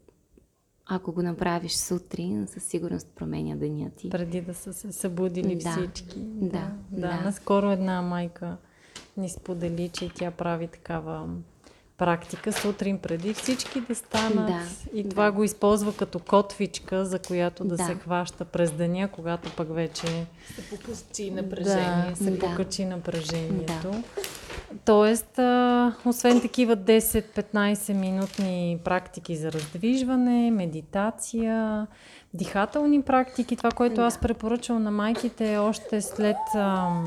[0.86, 4.10] ако го направиш сутрин, със сигурност променя деня ти.
[4.10, 6.18] Преди да са се събудили да, всички.
[6.20, 7.00] Да, да, да.
[7.00, 7.20] да.
[7.24, 8.56] Наскоро една майка
[9.16, 11.28] ни сподели, че тя прави такава
[11.98, 14.46] практика сутрин преди всички да станат.
[14.46, 14.62] Да,
[14.94, 15.32] и това да.
[15.32, 20.06] го използва като котвичка, за която да, да се хваща през деня, когато пък вече
[20.54, 22.10] се покачи напрежение.
[22.10, 22.38] Да, се да.
[22.38, 23.90] покачи напрежението.
[23.90, 24.02] Да.
[24.84, 31.86] Тоест, а, освен такива 10-15 минутни практики за раздвижване, медитация,
[32.34, 37.02] дихателни практики, това, което аз препоръчвам на майките е още след а,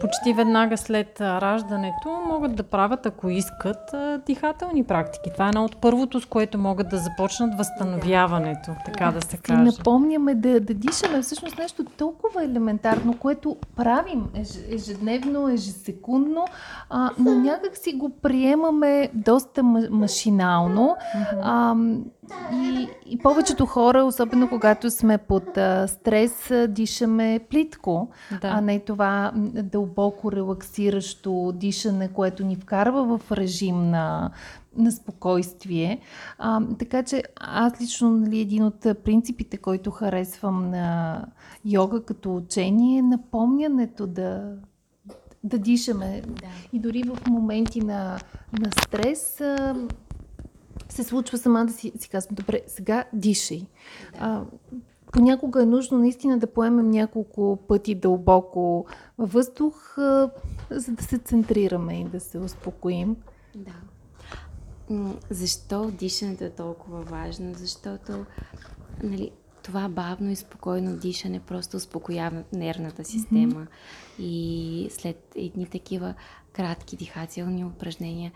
[0.00, 3.94] почти веднага след раждането могат да правят, ако искат,
[4.26, 5.30] дихателни практики.
[5.32, 9.62] Това е едно от първото, с което могат да започнат възстановяването, така да се каже.
[9.62, 14.24] Напомняме да, да дишаме всъщност нещо толкова елементарно, което правим
[14.70, 16.44] ежедневно, ежесекундно,
[16.90, 20.96] а, но някак си го приемаме доста машинално.
[21.42, 21.74] А,
[22.52, 28.48] и, и повечето хора, особено когато сме под а, стрес, дишаме плитко, да.
[28.48, 34.30] а не това дълбоко релаксиращо дишане, което ни вкарва в режим на,
[34.76, 36.00] на спокойствие.
[36.38, 41.26] А, така че аз лично нали, един от принципите, който харесвам на
[41.64, 44.52] йога като учение е напомнянето да,
[45.44, 46.22] да дишаме.
[46.26, 46.48] Да.
[46.72, 48.18] И дори в моменти на,
[48.60, 49.76] на стрес а,
[50.88, 53.60] се случва сама да си, си казвам, добре, сега дишай.
[54.12, 54.18] Да.
[54.20, 54.44] А,
[55.12, 58.86] понякога е нужно наистина да поемем няколко пъти дълбоко
[59.18, 60.30] въздух, а,
[60.70, 63.16] за да се центрираме и да се успокоим.
[63.54, 63.74] Да.
[65.30, 67.54] Защо дишането е толкова важно?
[67.54, 68.24] Защото
[69.02, 69.30] нали,
[69.62, 73.54] това бавно и спокойно дишане просто успокоява нервната система.
[73.54, 74.22] Mm-hmm.
[74.22, 76.14] И след едни такива
[76.52, 78.32] кратки дихателни упражнения,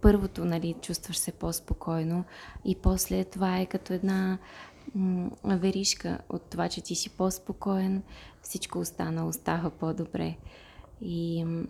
[0.00, 2.24] първото, нали, чувстваш се по-спокойно
[2.64, 4.38] и после това е като една
[4.94, 8.02] м- веришка от това, че ти си по-спокоен,
[8.42, 10.36] всичко останало става по-добре.
[11.00, 11.64] И м-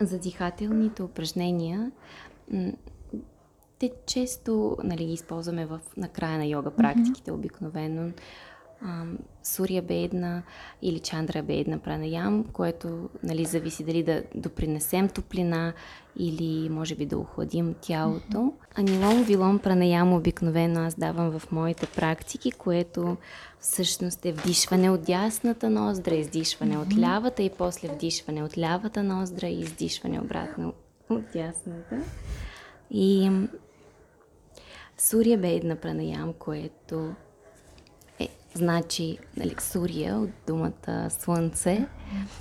[0.00, 1.92] за дихателните упражнения
[2.52, 2.72] м-
[3.78, 7.34] те често нали, ги използваме в, на края на йога практиките, mm-hmm.
[7.34, 8.10] обикновено
[9.42, 10.42] Сурия бедна
[10.82, 15.72] или Чандра бедна пранаям, което нали, зависи дали да допринесем топлина
[16.16, 18.52] или може би да охладим тялото.
[18.74, 23.16] Анилом вилом пранаям обикновено аз давам в моите практики, което
[23.60, 29.46] всъщност е вдишване от дясната ноздра, издишване от лявата и после вдишване от лявата ноздра
[29.46, 30.72] и издишване обратно
[31.10, 32.00] от дясната.
[32.90, 33.30] И
[34.98, 37.14] Сурия бедна пранаям, което
[38.56, 41.86] Значи, нали, сурия от думата слънце,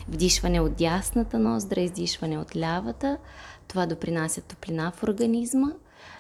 [0.08, 3.18] вдишване от дясната ноздра, издишване от лявата.
[3.68, 5.68] Това допринася топлина в организма.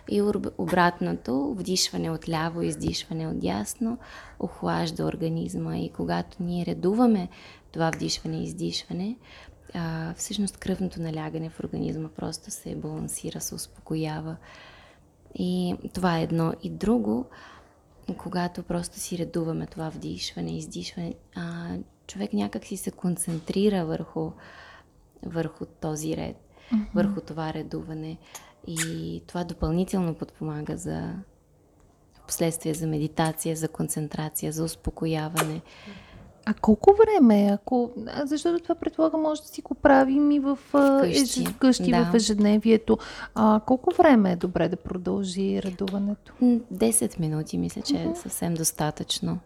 [0.09, 0.21] И
[0.57, 3.97] обратното, вдишване от ляво, издишване от дясно,
[4.39, 5.77] охлажда организма.
[5.77, 7.29] И когато ние редуваме
[7.71, 9.17] това вдишване и издишване,
[10.15, 14.35] всъщност кръвното налягане в организма просто се балансира, се успокоява.
[15.35, 16.53] И това е едно.
[16.63, 17.25] И друго,
[18.13, 21.75] когато просто си редуваме това вдишване, издишване, а,
[22.07, 24.31] човек някак си се концентрира върху,
[25.23, 26.85] върху този ред, mm-hmm.
[26.95, 28.17] върху това редуване.
[28.67, 31.13] И това допълнително подпомага за
[32.27, 35.61] последствие за медитация, за концентрация, за успокояване.
[36.45, 37.49] А колко време?
[37.53, 37.91] Ако...
[38.25, 42.05] Защото това предполага може да си го правим и в вкъщи, вкъщи да.
[42.05, 42.97] в ежедневието.
[43.35, 46.33] А, колко време е добре да продължи редуването?
[46.41, 48.11] 10 минути, мисля, че uh-huh.
[48.11, 49.39] е съвсем достатъчно.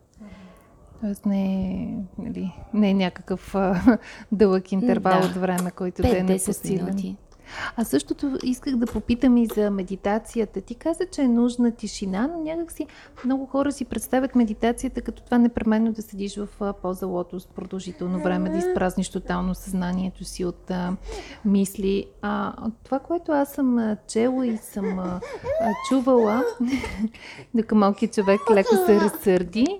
[1.02, 3.98] Тоест не е, нали, не е някакъв а,
[4.32, 5.28] дълъг интервал да.
[5.28, 6.86] от време, който 5, да е непосилен.
[6.86, 7.16] минути.
[7.78, 10.62] А същото исках да попитам и за медитацията.
[10.62, 12.88] Ти каза, че е нужна тишина, но някакси
[13.26, 18.50] много хора си представят медитацията като това непременно да седиш в поза лотос продължително време,
[18.50, 20.96] да изпразниш тотално съзнанието си от а,
[21.46, 22.06] мисли.
[22.22, 25.20] А това, което аз съм чела и съм а,
[25.90, 26.44] чувала,
[27.54, 29.80] докато малкият човек леко се разсърди,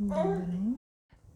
[0.00, 0.77] Добре.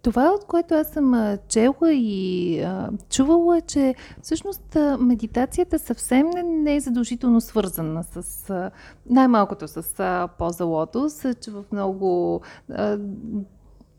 [0.02, 6.42] Това, от което аз съм чела и а, чувала, е, че всъщност медитацията съвсем не,
[6.42, 8.70] не е задължително свързана с а,
[9.06, 12.98] най-малкото с а, поза лотос, че в много а,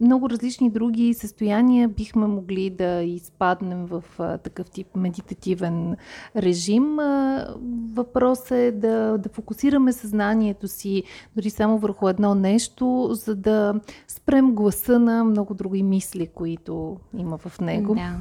[0.04, 5.96] много различни други състояния бихме могли да изпаднем в а, такъв тип медитативен
[6.36, 7.00] режим.
[7.00, 7.48] А,
[7.94, 11.04] въпрос е да, да фокусираме съзнанието си
[11.36, 13.74] дори само върху едно нещо, за да
[14.08, 17.96] спрем гласа на много други мисли, които има в него.
[17.96, 18.18] Да.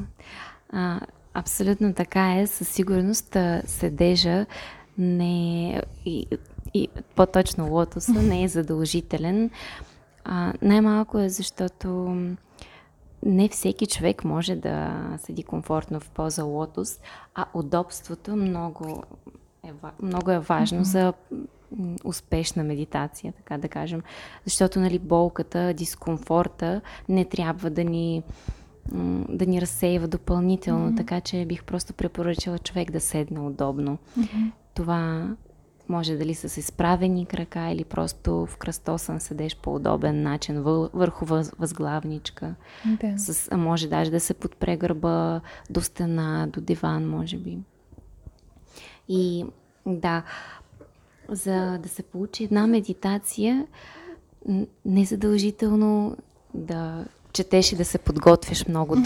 [0.71, 1.01] А,
[1.35, 2.47] абсолютно така е.
[2.47, 4.47] Със сигурност седежа
[4.99, 6.27] не е, и,
[6.75, 9.51] и по-точно лотоса не е задължителен.
[10.25, 12.17] А, най-малко е защото
[13.27, 17.01] не всеки човек може да седи комфортно в поза лотос,
[17.35, 19.03] а удобството много
[19.65, 20.83] е, много е важно mm-hmm.
[20.83, 21.13] за
[22.05, 24.03] успешна медитация, така да кажем.
[24.45, 28.23] Защото, нали, болката, дискомфорта не трябва да ни
[29.29, 30.97] да ни разсеява допълнително, mm-hmm.
[30.97, 33.99] така че бих просто препоръчала човек да седне удобно.
[34.19, 34.51] Mm-hmm.
[34.75, 35.29] Това
[35.93, 40.63] може дали с изправени крака или просто в кръстосан седеш по удобен начин
[40.95, 41.25] върху
[41.59, 42.55] възглавничка.
[43.01, 43.19] Да.
[43.19, 45.41] С, а може даже да се подпре гърба
[45.71, 47.59] до стена, до диван, може би.
[49.09, 49.45] И
[49.87, 50.23] да,
[51.29, 53.67] за да се получи една медитация,
[54.85, 56.17] не задължително
[56.55, 59.05] да четеш и да се подготвиш много mm-hmm.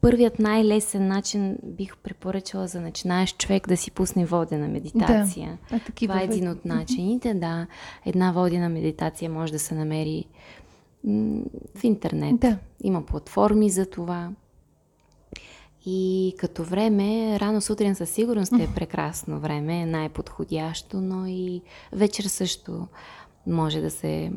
[0.00, 5.58] Първият най-лесен начин бих препоръчала за начинаеш човек да си пусне водена медитация.
[5.70, 7.66] Да, а Това е един от начините, да.
[8.06, 10.24] Една водена медитация може да се намери
[11.74, 12.40] в интернет.
[12.40, 12.58] Да.
[12.82, 14.30] Има платформи за това.
[15.86, 22.86] И като време, рано сутрин със сигурност е прекрасно време, най-подходящо, но и вечер също
[23.46, 24.32] може да се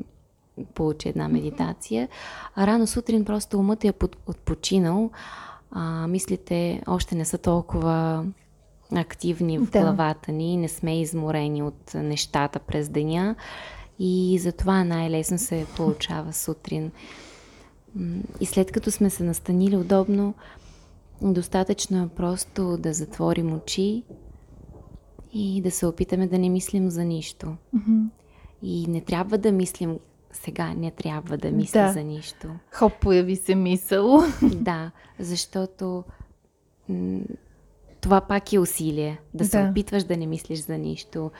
[0.73, 2.09] получи една медитация.
[2.55, 3.93] А рано сутрин просто умът е
[4.27, 5.09] отпочинал,
[5.71, 8.25] а, мислите още не са толкова
[8.95, 9.81] активни в да.
[9.81, 13.35] главата ни, не сме изморени от нещата през деня
[13.99, 16.91] и затова най-лесно се получава сутрин.
[18.39, 20.33] И след като сме се настанили удобно,
[21.21, 24.03] достатъчно е просто да затворим очи
[25.33, 27.55] и да се опитаме да не мислим за нищо.
[27.75, 28.07] Mm-hmm.
[28.61, 29.99] И не трябва да мислим
[30.35, 31.91] сега не трябва да мисля да.
[31.91, 32.47] за нищо.
[32.73, 34.19] Хоп, появи се мисъл.
[34.55, 36.03] Да, защото
[36.89, 37.19] м-
[38.01, 39.19] това пак е усилие.
[39.33, 41.31] Да, да се опитваш да не мислиш за нищо.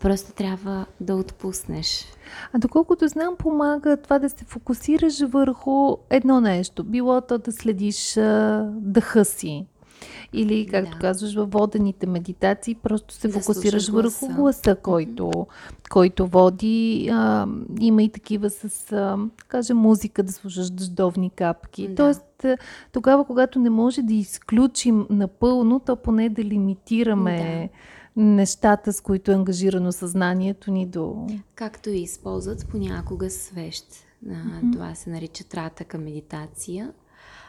[0.00, 2.04] Просто трябва да отпуснеш.
[2.52, 6.84] А доколкото знам, помага това да се фокусираш върху едно нещо.
[6.84, 9.66] Било то да следиш а, дъха си,
[10.32, 10.98] или, както да.
[10.98, 15.88] казваш, във водените медитации, просто се да фокусираш върху гласа, гласа който, mm-hmm.
[15.88, 17.08] който води.
[17.12, 17.46] А,
[17.80, 19.18] има и такива с, а,
[19.48, 21.88] кажем, музика, да слушаш дъждовни капки.
[21.88, 21.94] Да.
[21.94, 22.46] Тоест,
[22.92, 27.70] тогава, когато не може да изключим напълно, то поне да лимитираме
[28.16, 28.22] да.
[28.22, 31.26] нещата, с които е ангажирано съзнанието ни до...
[31.54, 33.84] Както и използват понякога свещ.
[34.26, 34.72] Mm-hmm.
[34.72, 36.92] Това се нарича тратъка медитация.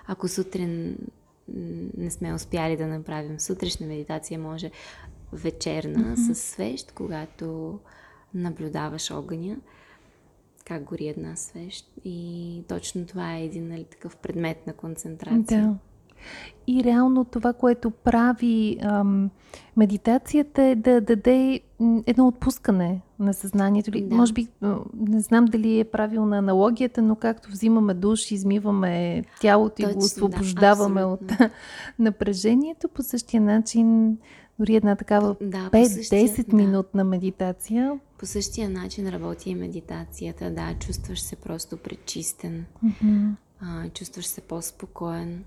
[0.08, 0.96] Ако сутрин
[1.98, 4.72] не сме успяли да направим сутрешна медитация, може
[5.34, 6.34] вечерна mm-hmm.
[6.34, 7.80] с свещ, когато
[8.34, 9.58] наблюдаваш огъня,
[10.66, 11.92] как гори една свещ.
[12.06, 15.62] И точно това е един нали, такъв предмет на концентрация.
[15.62, 15.76] Да.
[16.68, 19.30] И реално това, което прави ам,
[19.78, 21.60] медитацията е да даде
[22.06, 23.92] едно отпускане на съзнанието.
[23.92, 24.16] Да.
[24.16, 24.48] Може би,
[24.94, 30.00] не знам дали е правилна аналогията, но както взимаме душ, измиваме тялото Точно, и го
[30.00, 31.22] освобождаваме да, от
[32.00, 34.18] напрежението, по същия начин
[34.60, 36.56] дори една такава да, 5-10 да.
[36.56, 38.00] минутна медитация.
[38.18, 40.52] По същия начин работи и медитацията.
[40.52, 42.66] Да, чувстваш се просто пречистен.
[42.86, 43.30] Mm-hmm.
[43.62, 45.44] А, чувстваш се по-спокоен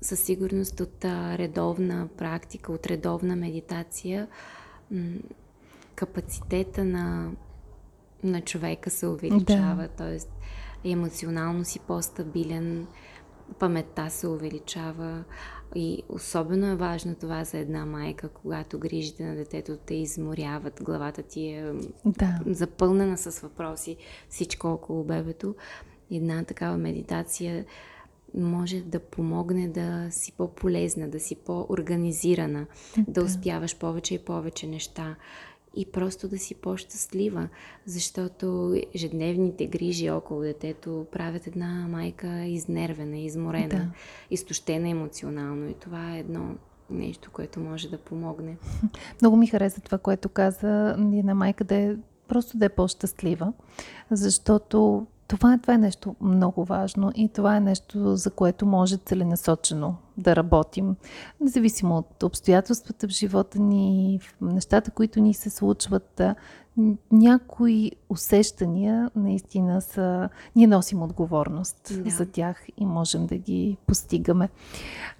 [0.00, 4.28] със сигурност от редовна практика, от редовна медитация,
[5.94, 7.32] капацитета на,
[8.24, 9.88] на човека се увеличава, да.
[9.88, 10.18] т.е.
[10.90, 12.86] емоционално си по-стабилен,
[13.58, 15.24] паметта се увеличава
[15.74, 21.22] и особено е важно това за една майка, когато грижите на детето те изморяват, главата
[21.22, 21.72] ти е
[22.04, 22.40] да.
[22.46, 23.96] запълнена с въпроси,
[24.28, 25.54] всичко около бебето.
[26.10, 27.64] Една такава медитация
[28.34, 32.66] може да помогне да си по-полезна, да си по-организирана,
[32.98, 35.16] да, да успяваш повече и повече неща
[35.76, 37.48] и просто да си по-щастлива,
[37.86, 43.90] защото ежедневните грижи около детето правят една майка изнервена, изморена, да.
[44.30, 46.54] изтощена емоционално и това е едно
[46.90, 48.56] нещо, което може да помогне.
[49.20, 51.96] Много ми хареса това, което каза една майка да е
[52.28, 53.52] просто да е по-щастлива,
[54.10, 58.96] защото това е, това е нещо много важно и това е нещо, за което може
[58.96, 60.96] целенасочено да работим,
[61.40, 66.22] независимо от обстоятелствата в живота ни, в нещата, които ни се случват
[67.12, 70.28] някои усещания наистина са...
[70.56, 72.10] Ние носим отговорност да.
[72.10, 74.48] за тях и можем да ги постигаме.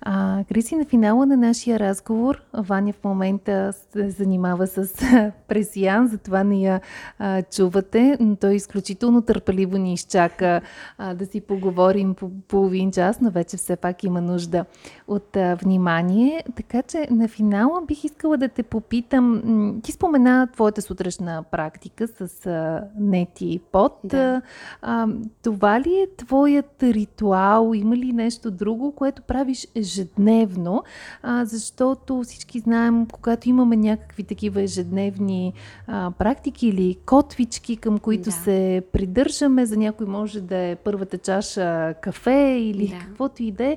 [0.01, 4.89] А, Криси, на финала на нашия разговор, Ваня в момента се занимава с
[5.49, 6.81] пресиян, затова не я
[7.19, 10.61] а, чувате, но той изключително търпеливо ни изчака
[10.99, 14.65] а, да си поговорим по половин час, но вече все пак има нужда
[15.09, 16.45] от а, внимание.
[16.57, 19.43] Така че на финала бих искала да те попитам.
[19.83, 23.99] Ти спомена твоята сутрешна практика с а, нети и пот.
[24.05, 24.43] Да.
[24.83, 25.09] А,
[25.43, 27.73] това ли е твоят ритуал?
[27.75, 30.83] Има ли нещо друго, което правиш ежедневно?
[31.23, 35.53] А, защото всички знаем, когато имаме някакви такива ежедневни
[35.87, 38.33] а, практики или котвички, към които Да.
[38.33, 42.99] се придържаме, за някой може да е първата чаша кафе или Да.
[42.99, 43.77] каквото и да е.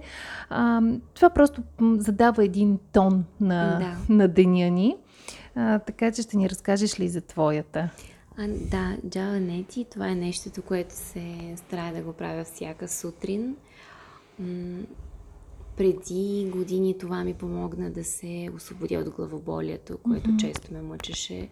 [1.13, 1.63] Това просто
[1.97, 4.13] задава един тон на, Да.
[4.13, 4.95] на деня ни.
[5.55, 7.89] А, така че ще ни разкажеш ли за твоята?
[8.37, 13.55] А, да, Java Neti, това е нещото, което се старая да го правя всяка сутрин.
[14.39, 14.83] М-
[15.77, 20.39] преди години това ми помогна да се освободя от главоболието, което mm-hmm.
[20.39, 21.49] често ме мъчеше.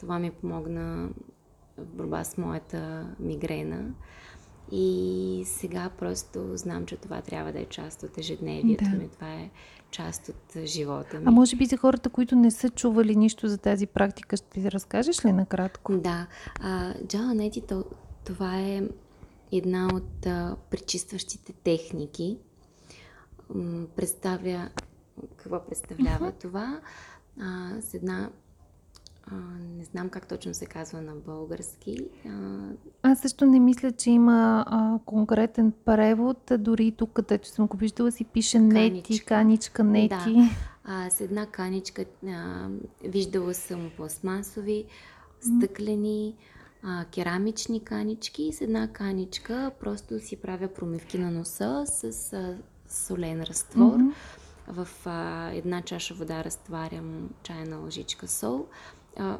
[0.00, 1.08] Това ми помогна
[1.78, 3.84] в борба с моята мигрена.
[4.74, 8.90] И сега просто знам, че това трябва да е част от ежедневието Да.
[8.90, 9.08] ми.
[9.08, 9.50] Това е
[9.90, 11.24] част от живота ми.
[11.26, 14.70] А може би за хората, които не са чували нищо за тази практика, ще ти
[14.70, 15.92] разкажеш ли накратко?
[15.98, 16.26] Да.
[17.68, 17.84] То,
[18.24, 18.82] това е
[19.52, 22.38] една от а, пречистващите техники.
[23.96, 24.68] Представя...
[25.36, 26.80] Какво представлява това?
[27.40, 28.30] А, с една...
[29.26, 29.34] А,
[29.78, 31.96] не знам как точно се казва на български.
[32.28, 32.60] А,
[33.02, 36.52] Аз също не мисля, че има а, конкретен превод.
[36.58, 39.26] Дори тук, където съм го виждала, си пише нети, Каничка.
[39.26, 40.34] каничка, нети.
[40.34, 40.48] Да.
[40.84, 42.04] а, с една каничка.
[42.26, 42.68] А,
[43.04, 44.84] виждала съм пластмасови,
[45.40, 46.34] стъклени,
[46.82, 52.56] а, керамични канички и с една каничка просто си правя промивки на носа с а,
[52.88, 53.96] солен разтвор.
[53.96, 54.08] Мгм.
[54.68, 58.66] В а, една чаша вода разтварям чайна лъжичка сол.
[59.16, 59.38] А,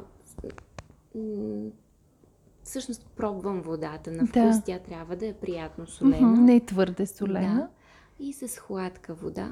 [2.63, 4.33] всъщност пробвам водата на вкус.
[4.33, 4.61] Да.
[4.65, 6.31] Тя трябва да е приятно солена.
[6.31, 7.55] Не е твърде солена.
[7.55, 7.69] Да.
[8.25, 9.51] И с хладка вода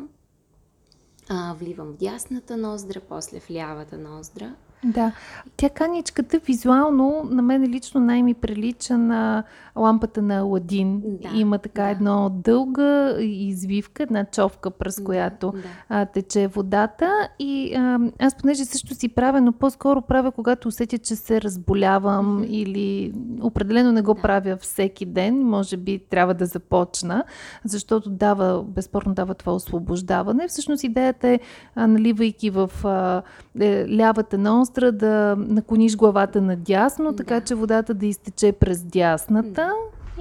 [1.30, 4.56] а, вливам в дясната ноздра, после в лявата ноздра.
[4.84, 5.12] Да.
[5.58, 9.44] Тя каничката визуално на мен лично най-ми прилича на
[9.76, 11.02] лампата на Аладин.
[11.06, 11.90] Да, Има така да.
[11.90, 15.64] едно дълга извивка, една човка, през която Да, да.
[15.90, 17.12] а, тече водата.
[17.40, 22.36] И а, аз понеже също си правя, но по-скоро правя, когато усетя, че се разболявам
[22.36, 22.44] Мгм.
[22.50, 24.22] или определено не го Да.
[24.22, 25.44] правя всеки ден.
[25.44, 27.24] Може би трябва да започна,
[27.64, 30.48] защото дава, безспорно дава това освобождаване.
[30.48, 31.40] Всъщност идеята е,
[31.76, 33.22] а, наливайки в а,
[33.60, 34.38] е, лявата
[34.72, 37.46] ностра, да наклониш главата надясно, така Да.
[37.46, 39.72] че водата да изтече през дясната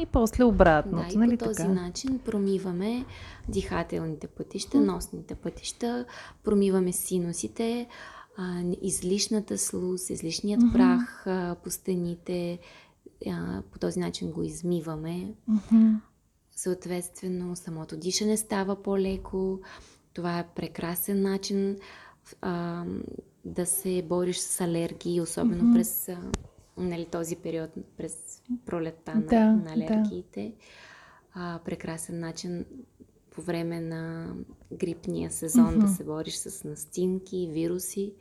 [0.01, 1.09] и после обратното.
[1.09, 1.69] Да, и нали по този така?
[1.69, 3.05] начин промиваме
[3.49, 6.05] дихателните пътища, носните пътища,
[6.45, 7.87] промиваме синусите,
[8.37, 12.59] а, излишната слуз, излишният прах а, по стените.
[13.27, 15.35] А, по този начин го измиваме.
[15.49, 15.93] Мгм.
[16.57, 19.61] Съответствено, самото дишане става по-леко.
[20.15, 21.77] Това е прекрасен начин
[22.43, 22.85] а,
[23.45, 25.73] да се бориш с алергии, особено Мгм.
[25.75, 26.09] през
[26.77, 29.71] нали, този период, през пролетта на, Да, на да.
[29.73, 30.53] алергиите.
[31.35, 32.65] А, прекрасен начин
[33.31, 34.35] по време на
[34.73, 35.79] грипния сезон Мгм.
[35.81, 38.13] да се бориш с настинки, вируси.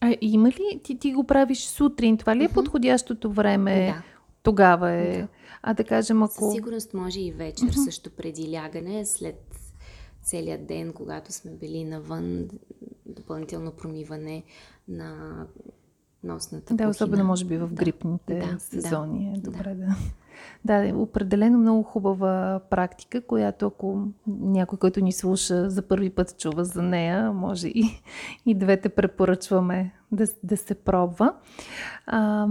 [0.00, 2.54] А има ли, ти, ти го правиш сутрин, това ли е Мгм.
[2.54, 3.86] подходящото време?
[3.86, 4.02] Да.
[4.42, 5.20] Тогава е.
[5.20, 5.28] Да.
[5.62, 6.44] А да кажем, ако...
[6.44, 9.45] Със сигурност може и вечер, също преди лягане, след
[10.26, 12.48] целият ден, когато сме били навън,
[13.06, 14.44] допълнително промиване
[14.88, 15.46] на
[16.24, 17.74] носната Да, особено може би в Да.
[17.74, 19.28] грипните Да, сезони.
[19.28, 19.50] Е да.
[19.50, 19.86] добре да.
[20.64, 26.38] Да, е определено много хубава практика, която ако някой, който ни слуша за първи път
[26.38, 28.00] чува за нея, може и,
[28.46, 31.34] и двете препоръчваме да, да се пробва.
[32.06, 32.48] А,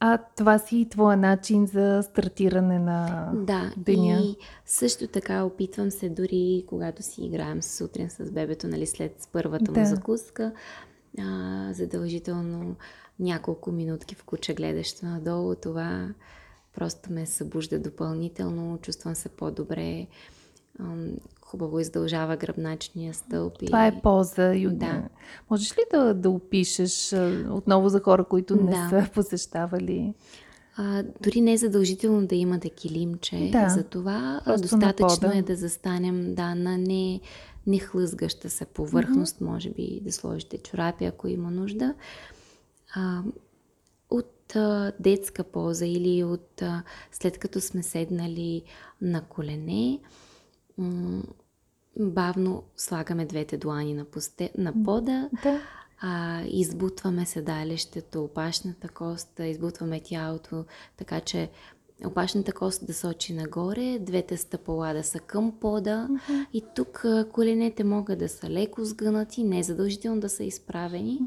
[0.00, 4.20] а това си и твоя начин за стартиране на Да, деня.
[4.20, 9.70] и също така опитвам се дори когато си играем сутрин с бебето, нали, след първата
[9.70, 9.84] му Да.
[9.86, 10.52] закуска,
[11.20, 12.76] а, задължително
[13.18, 16.08] няколко минутки в куча гледащо надолу, това
[16.74, 20.06] просто ме събужда допълнително, чувствам се по-добре,
[21.40, 23.62] хубаво издължава гръбначния стълб.
[23.62, 24.54] и- Това е поза.
[24.54, 24.78] Юдина.
[24.92, 25.08] Да.
[25.50, 27.12] Можеш ли да, да опишеш
[27.50, 28.86] отново за хора, които не Да.
[28.90, 30.14] са посещавали?
[30.76, 33.48] А, дори не е задължително да имате килимче.
[33.52, 33.68] Да.
[33.68, 37.20] За това Просто достатъчно е да застанем да, на не,
[37.66, 41.94] не хлъзгаща се повърхност, може би да сложите чорапи, ако има нужда.
[42.94, 43.22] А,
[44.10, 46.82] от а, детска поза или от а,
[47.12, 48.62] след като сме седнали
[49.00, 50.00] на колене,
[50.78, 51.22] м-
[51.98, 55.60] бавно слагаме двете длани на, посте, на пода, Да.
[56.00, 60.64] а, избутваме седалището, опашната коста, избутваме тялото,
[60.96, 61.50] така че
[62.06, 66.46] опашната кост да сочи нагоре, двете стъпала да са към пода mm-hmm.
[66.52, 71.20] и тук коленете могат да са леко сгънати, не задължително да са изправени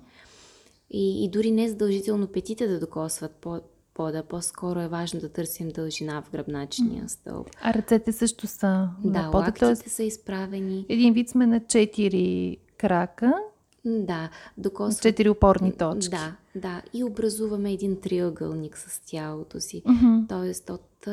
[0.90, 3.60] и, и дори не задължително петите да докосват по,
[3.94, 4.24] пода.
[4.24, 7.50] По-скоро е важно да търсим дължина в гръбначния стълб.
[7.62, 9.46] А ръцете също са да, на пода?
[9.46, 10.86] лактите са изправени.
[10.90, 13.34] Един вид сме на четири крака.
[13.86, 15.02] Да, докосват...
[15.02, 16.10] Четири опорни точки.
[16.10, 16.82] Да, да.
[16.94, 19.84] И образуваме един триъгълник с тялото си.
[19.86, 20.30] Mm-hmm.
[20.30, 21.08] Тоест от,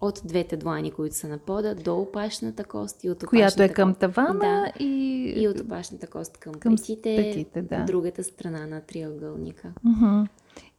[0.00, 3.68] от двете длани, които са на пода, до опашната кост и от опашната Която е
[3.68, 5.32] към тавана да, и...
[5.36, 7.84] и от опашната кост към, към петите, петите да.
[7.84, 9.72] другата страна на триъгълника.
[9.86, 10.28] Mm-hmm.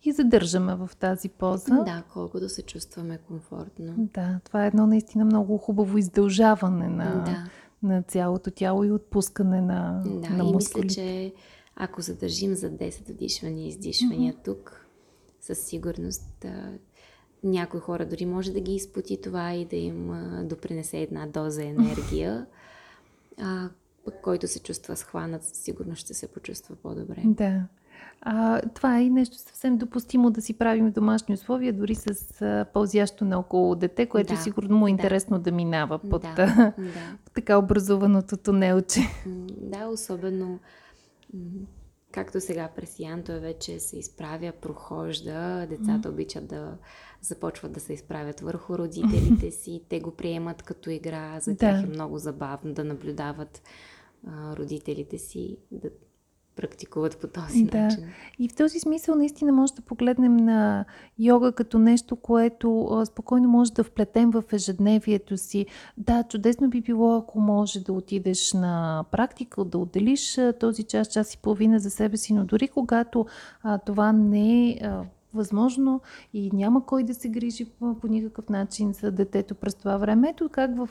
[0.03, 1.75] И задържаме в тази поза.
[1.85, 3.93] Да, колкото се чувстваме комфортно.
[3.97, 7.49] Да, това е едно наистина много хубаво издължаване на, Да,
[7.87, 10.29] на цялото тяло и отпускане на, да.
[10.29, 10.93] на и мисля, мускулите.
[10.93, 11.33] че
[11.75, 14.85] ако задържим за 10 вдишвания и издишвания тук,
[15.41, 16.45] със сигурност
[17.43, 20.11] някои хора дори може да ги изпоти това и да им
[20.43, 22.45] допринесе една доза енергия.
[23.41, 23.69] А,
[24.21, 27.21] който се чувства схванат, сигурно ще се почувства по-добре.
[27.25, 27.61] Да.
[28.21, 32.41] А, това е и нещо съвсем допустимо да си правим в домашни условия, дори с
[32.41, 34.91] а, пълзящо наоколо дете, което Да, сигурно му е да.
[34.91, 37.17] интересно да минава под Да, а, да.
[37.33, 38.99] така образуваното тунелче.
[39.61, 40.59] Да, особено
[42.17, 46.77] както сега през Ян, той вече се изправя, прохожда, децата обичат да
[47.21, 51.57] започват да се изправят върху родителите си, те го приемат като игра, за Да.
[51.57, 53.61] тях е много забавно да наблюдават
[54.27, 55.89] а, родителите си да
[56.57, 57.77] практикуват по този Да.
[57.77, 58.03] начин.
[58.39, 60.85] И в този смисъл наистина може да погледнем на
[61.19, 65.65] йога като нещо, което а, спокойно може да вплетем в ежедневието си.
[65.97, 71.07] Да, чудесно би било, ако може да отидеш на практика, да отделиш а, този час,
[71.07, 73.25] час и половина за себе си, но дори когато
[73.63, 75.01] а, това не е а,
[75.33, 76.01] възможно
[76.33, 80.29] и няма кой да се грижи по, по никакъв начин за детето през това време.
[80.29, 80.89] Ето как в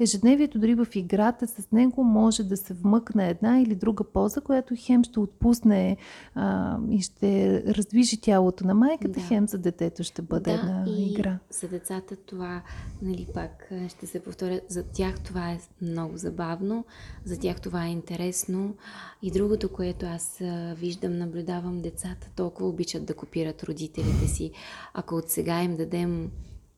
[0.00, 4.74] ежедневието, дори в играта с него може да се вмъкне една или друга поза, която
[4.78, 5.96] хем ще отпусне
[6.34, 9.26] а, и ще раздвижи тялото на майката, Да.
[9.26, 11.38] хем за детето ще бъде една и игра.
[11.50, 12.62] за децата това,
[13.02, 16.84] нали пак ще се повторя, за тях това е много забавно,
[17.24, 18.74] за тях това е интересно.
[19.22, 20.38] И другото, което аз
[20.76, 24.52] виждам, наблюдавам, децата толкова обичат да копират родителите си.
[24.94, 26.30] Ако от сега им дадем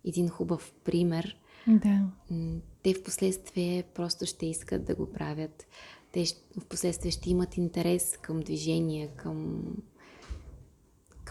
[0.04, 2.00] един хубав пример, Да.
[2.82, 5.66] те в последствие просто ще искат да го правят.
[6.12, 6.24] Те
[6.60, 9.62] в последствие ще имат интерес към движение, към,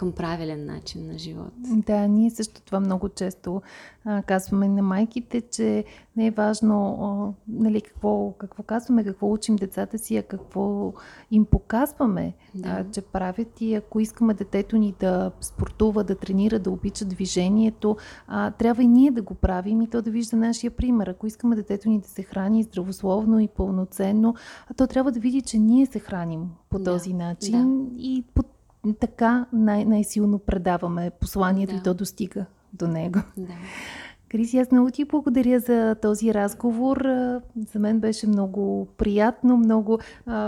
[0.02, 1.54] към правилен начин на живот.
[1.58, 3.62] Да, ние също това много често
[4.06, 5.84] а, казваме на майките, че
[6.16, 10.94] не е важно а, нали, какво, какво казваме, какво учим децата си, а какво
[11.32, 12.70] им показваме, Да.
[12.70, 17.98] а, че правят и ако искаме детето ни да спортува, да тренира, да обича движението,
[18.28, 21.08] а, трябва и ние да го правим и то да вижда нашия пример.
[21.08, 24.36] Ако искаме детето ни да се храни здравословно и пълноценно,
[24.68, 28.44] а то трябва да види, че ние се храним по Да, този начин и по
[29.00, 31.80] така най- най-силно предаваме посланието Да.
[31.80, 33.20] и то достига до него.
[33.38, 33.54] Да.
[34.32, 37.06] Криси, аз много ти благодаря за този разговор.
[37.74, 40.00] За мен беше много приятно, много,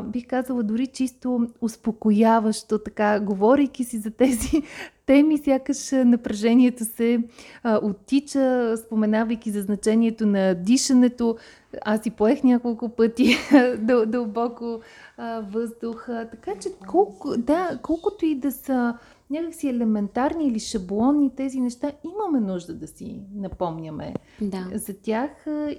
[0.04, 4.62] бих казала, дори чисто успокояващо, така, говорейки си за тези
[5.06, 7.20] теми, сякаш напрежението се
[7.64, 11.38] а, оттича, споменавайки за значението на дишането.
[11.86, 13.24] Аз си поех няколко пъти
[13.78, 14.80] дъл- дълбоко
[15.18, 16.06] а, въздух.
[16.08, 18.98] Така че, колко, да, колкото и да са
[19.30, 24.68] някакси елементарни или шаблонни тези неща, имаме нужда да си напомняме Да.
[24.74, 25.32] за тях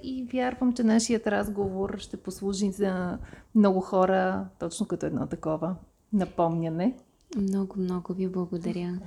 [0.03, 3.17] и вярвам, че нашият разговор ще послужи за
[3.55, 5.75] много хора, точно като едно такова
[6.13, 6.95] напомняне.
[7.37, 8.99] Много, много ви благодаря.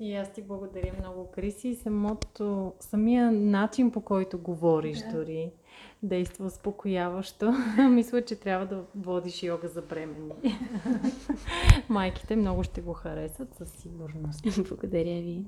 [0.00, 1.74] И аз ти благодаря много, Криси.
[1.74, 5.50] Самото, самия начин по който говориш дори
[6.02, 7.52] действа успокояващо.
[7.90, 10.32] Мисля, че трябва да водиш йога за бременни.
[11.88, 14.68] Майките много ще го харесат със сигурност.
[14.68, 15.44] Благодаря ви.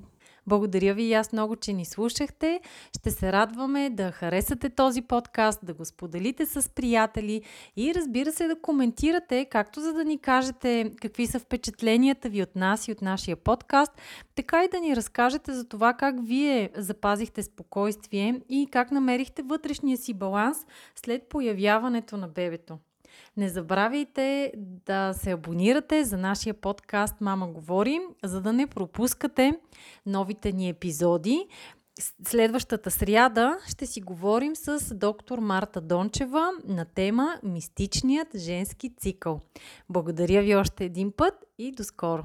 [0.49, 2.61] Благодаря ви и аз много, че ни слушахте.
[2.99, 7.43] Ще се радваме да харесате този подкаст, да го споделите с приятели
[7.77, 12.57] и разбира се да коментирате, както за да ни кажете какви са впечатленията ви от
[12.57, 13.93] нас и от нашия подкаст,
[14.35, 19.97] така и да ни разкажете за това как вие запазихте спокойствие и как намерихте вътрешния
[19.97, 20.59] си баланс
[20.97, 22.79] след появяването на бебето.
[23.37, 29.53] Не забравяйте да се абонирате за нашия подкаст Мама говори, за да не пропускате
[30.07, 31.47] новите ни епизоди.
[32.27, 39.41] Следващата сряда ще си говорим с доктор Марта Дончева на тема Мистичният женски цикъл.
[39.89, 42.25] Благодаря ви още един път и до скоро!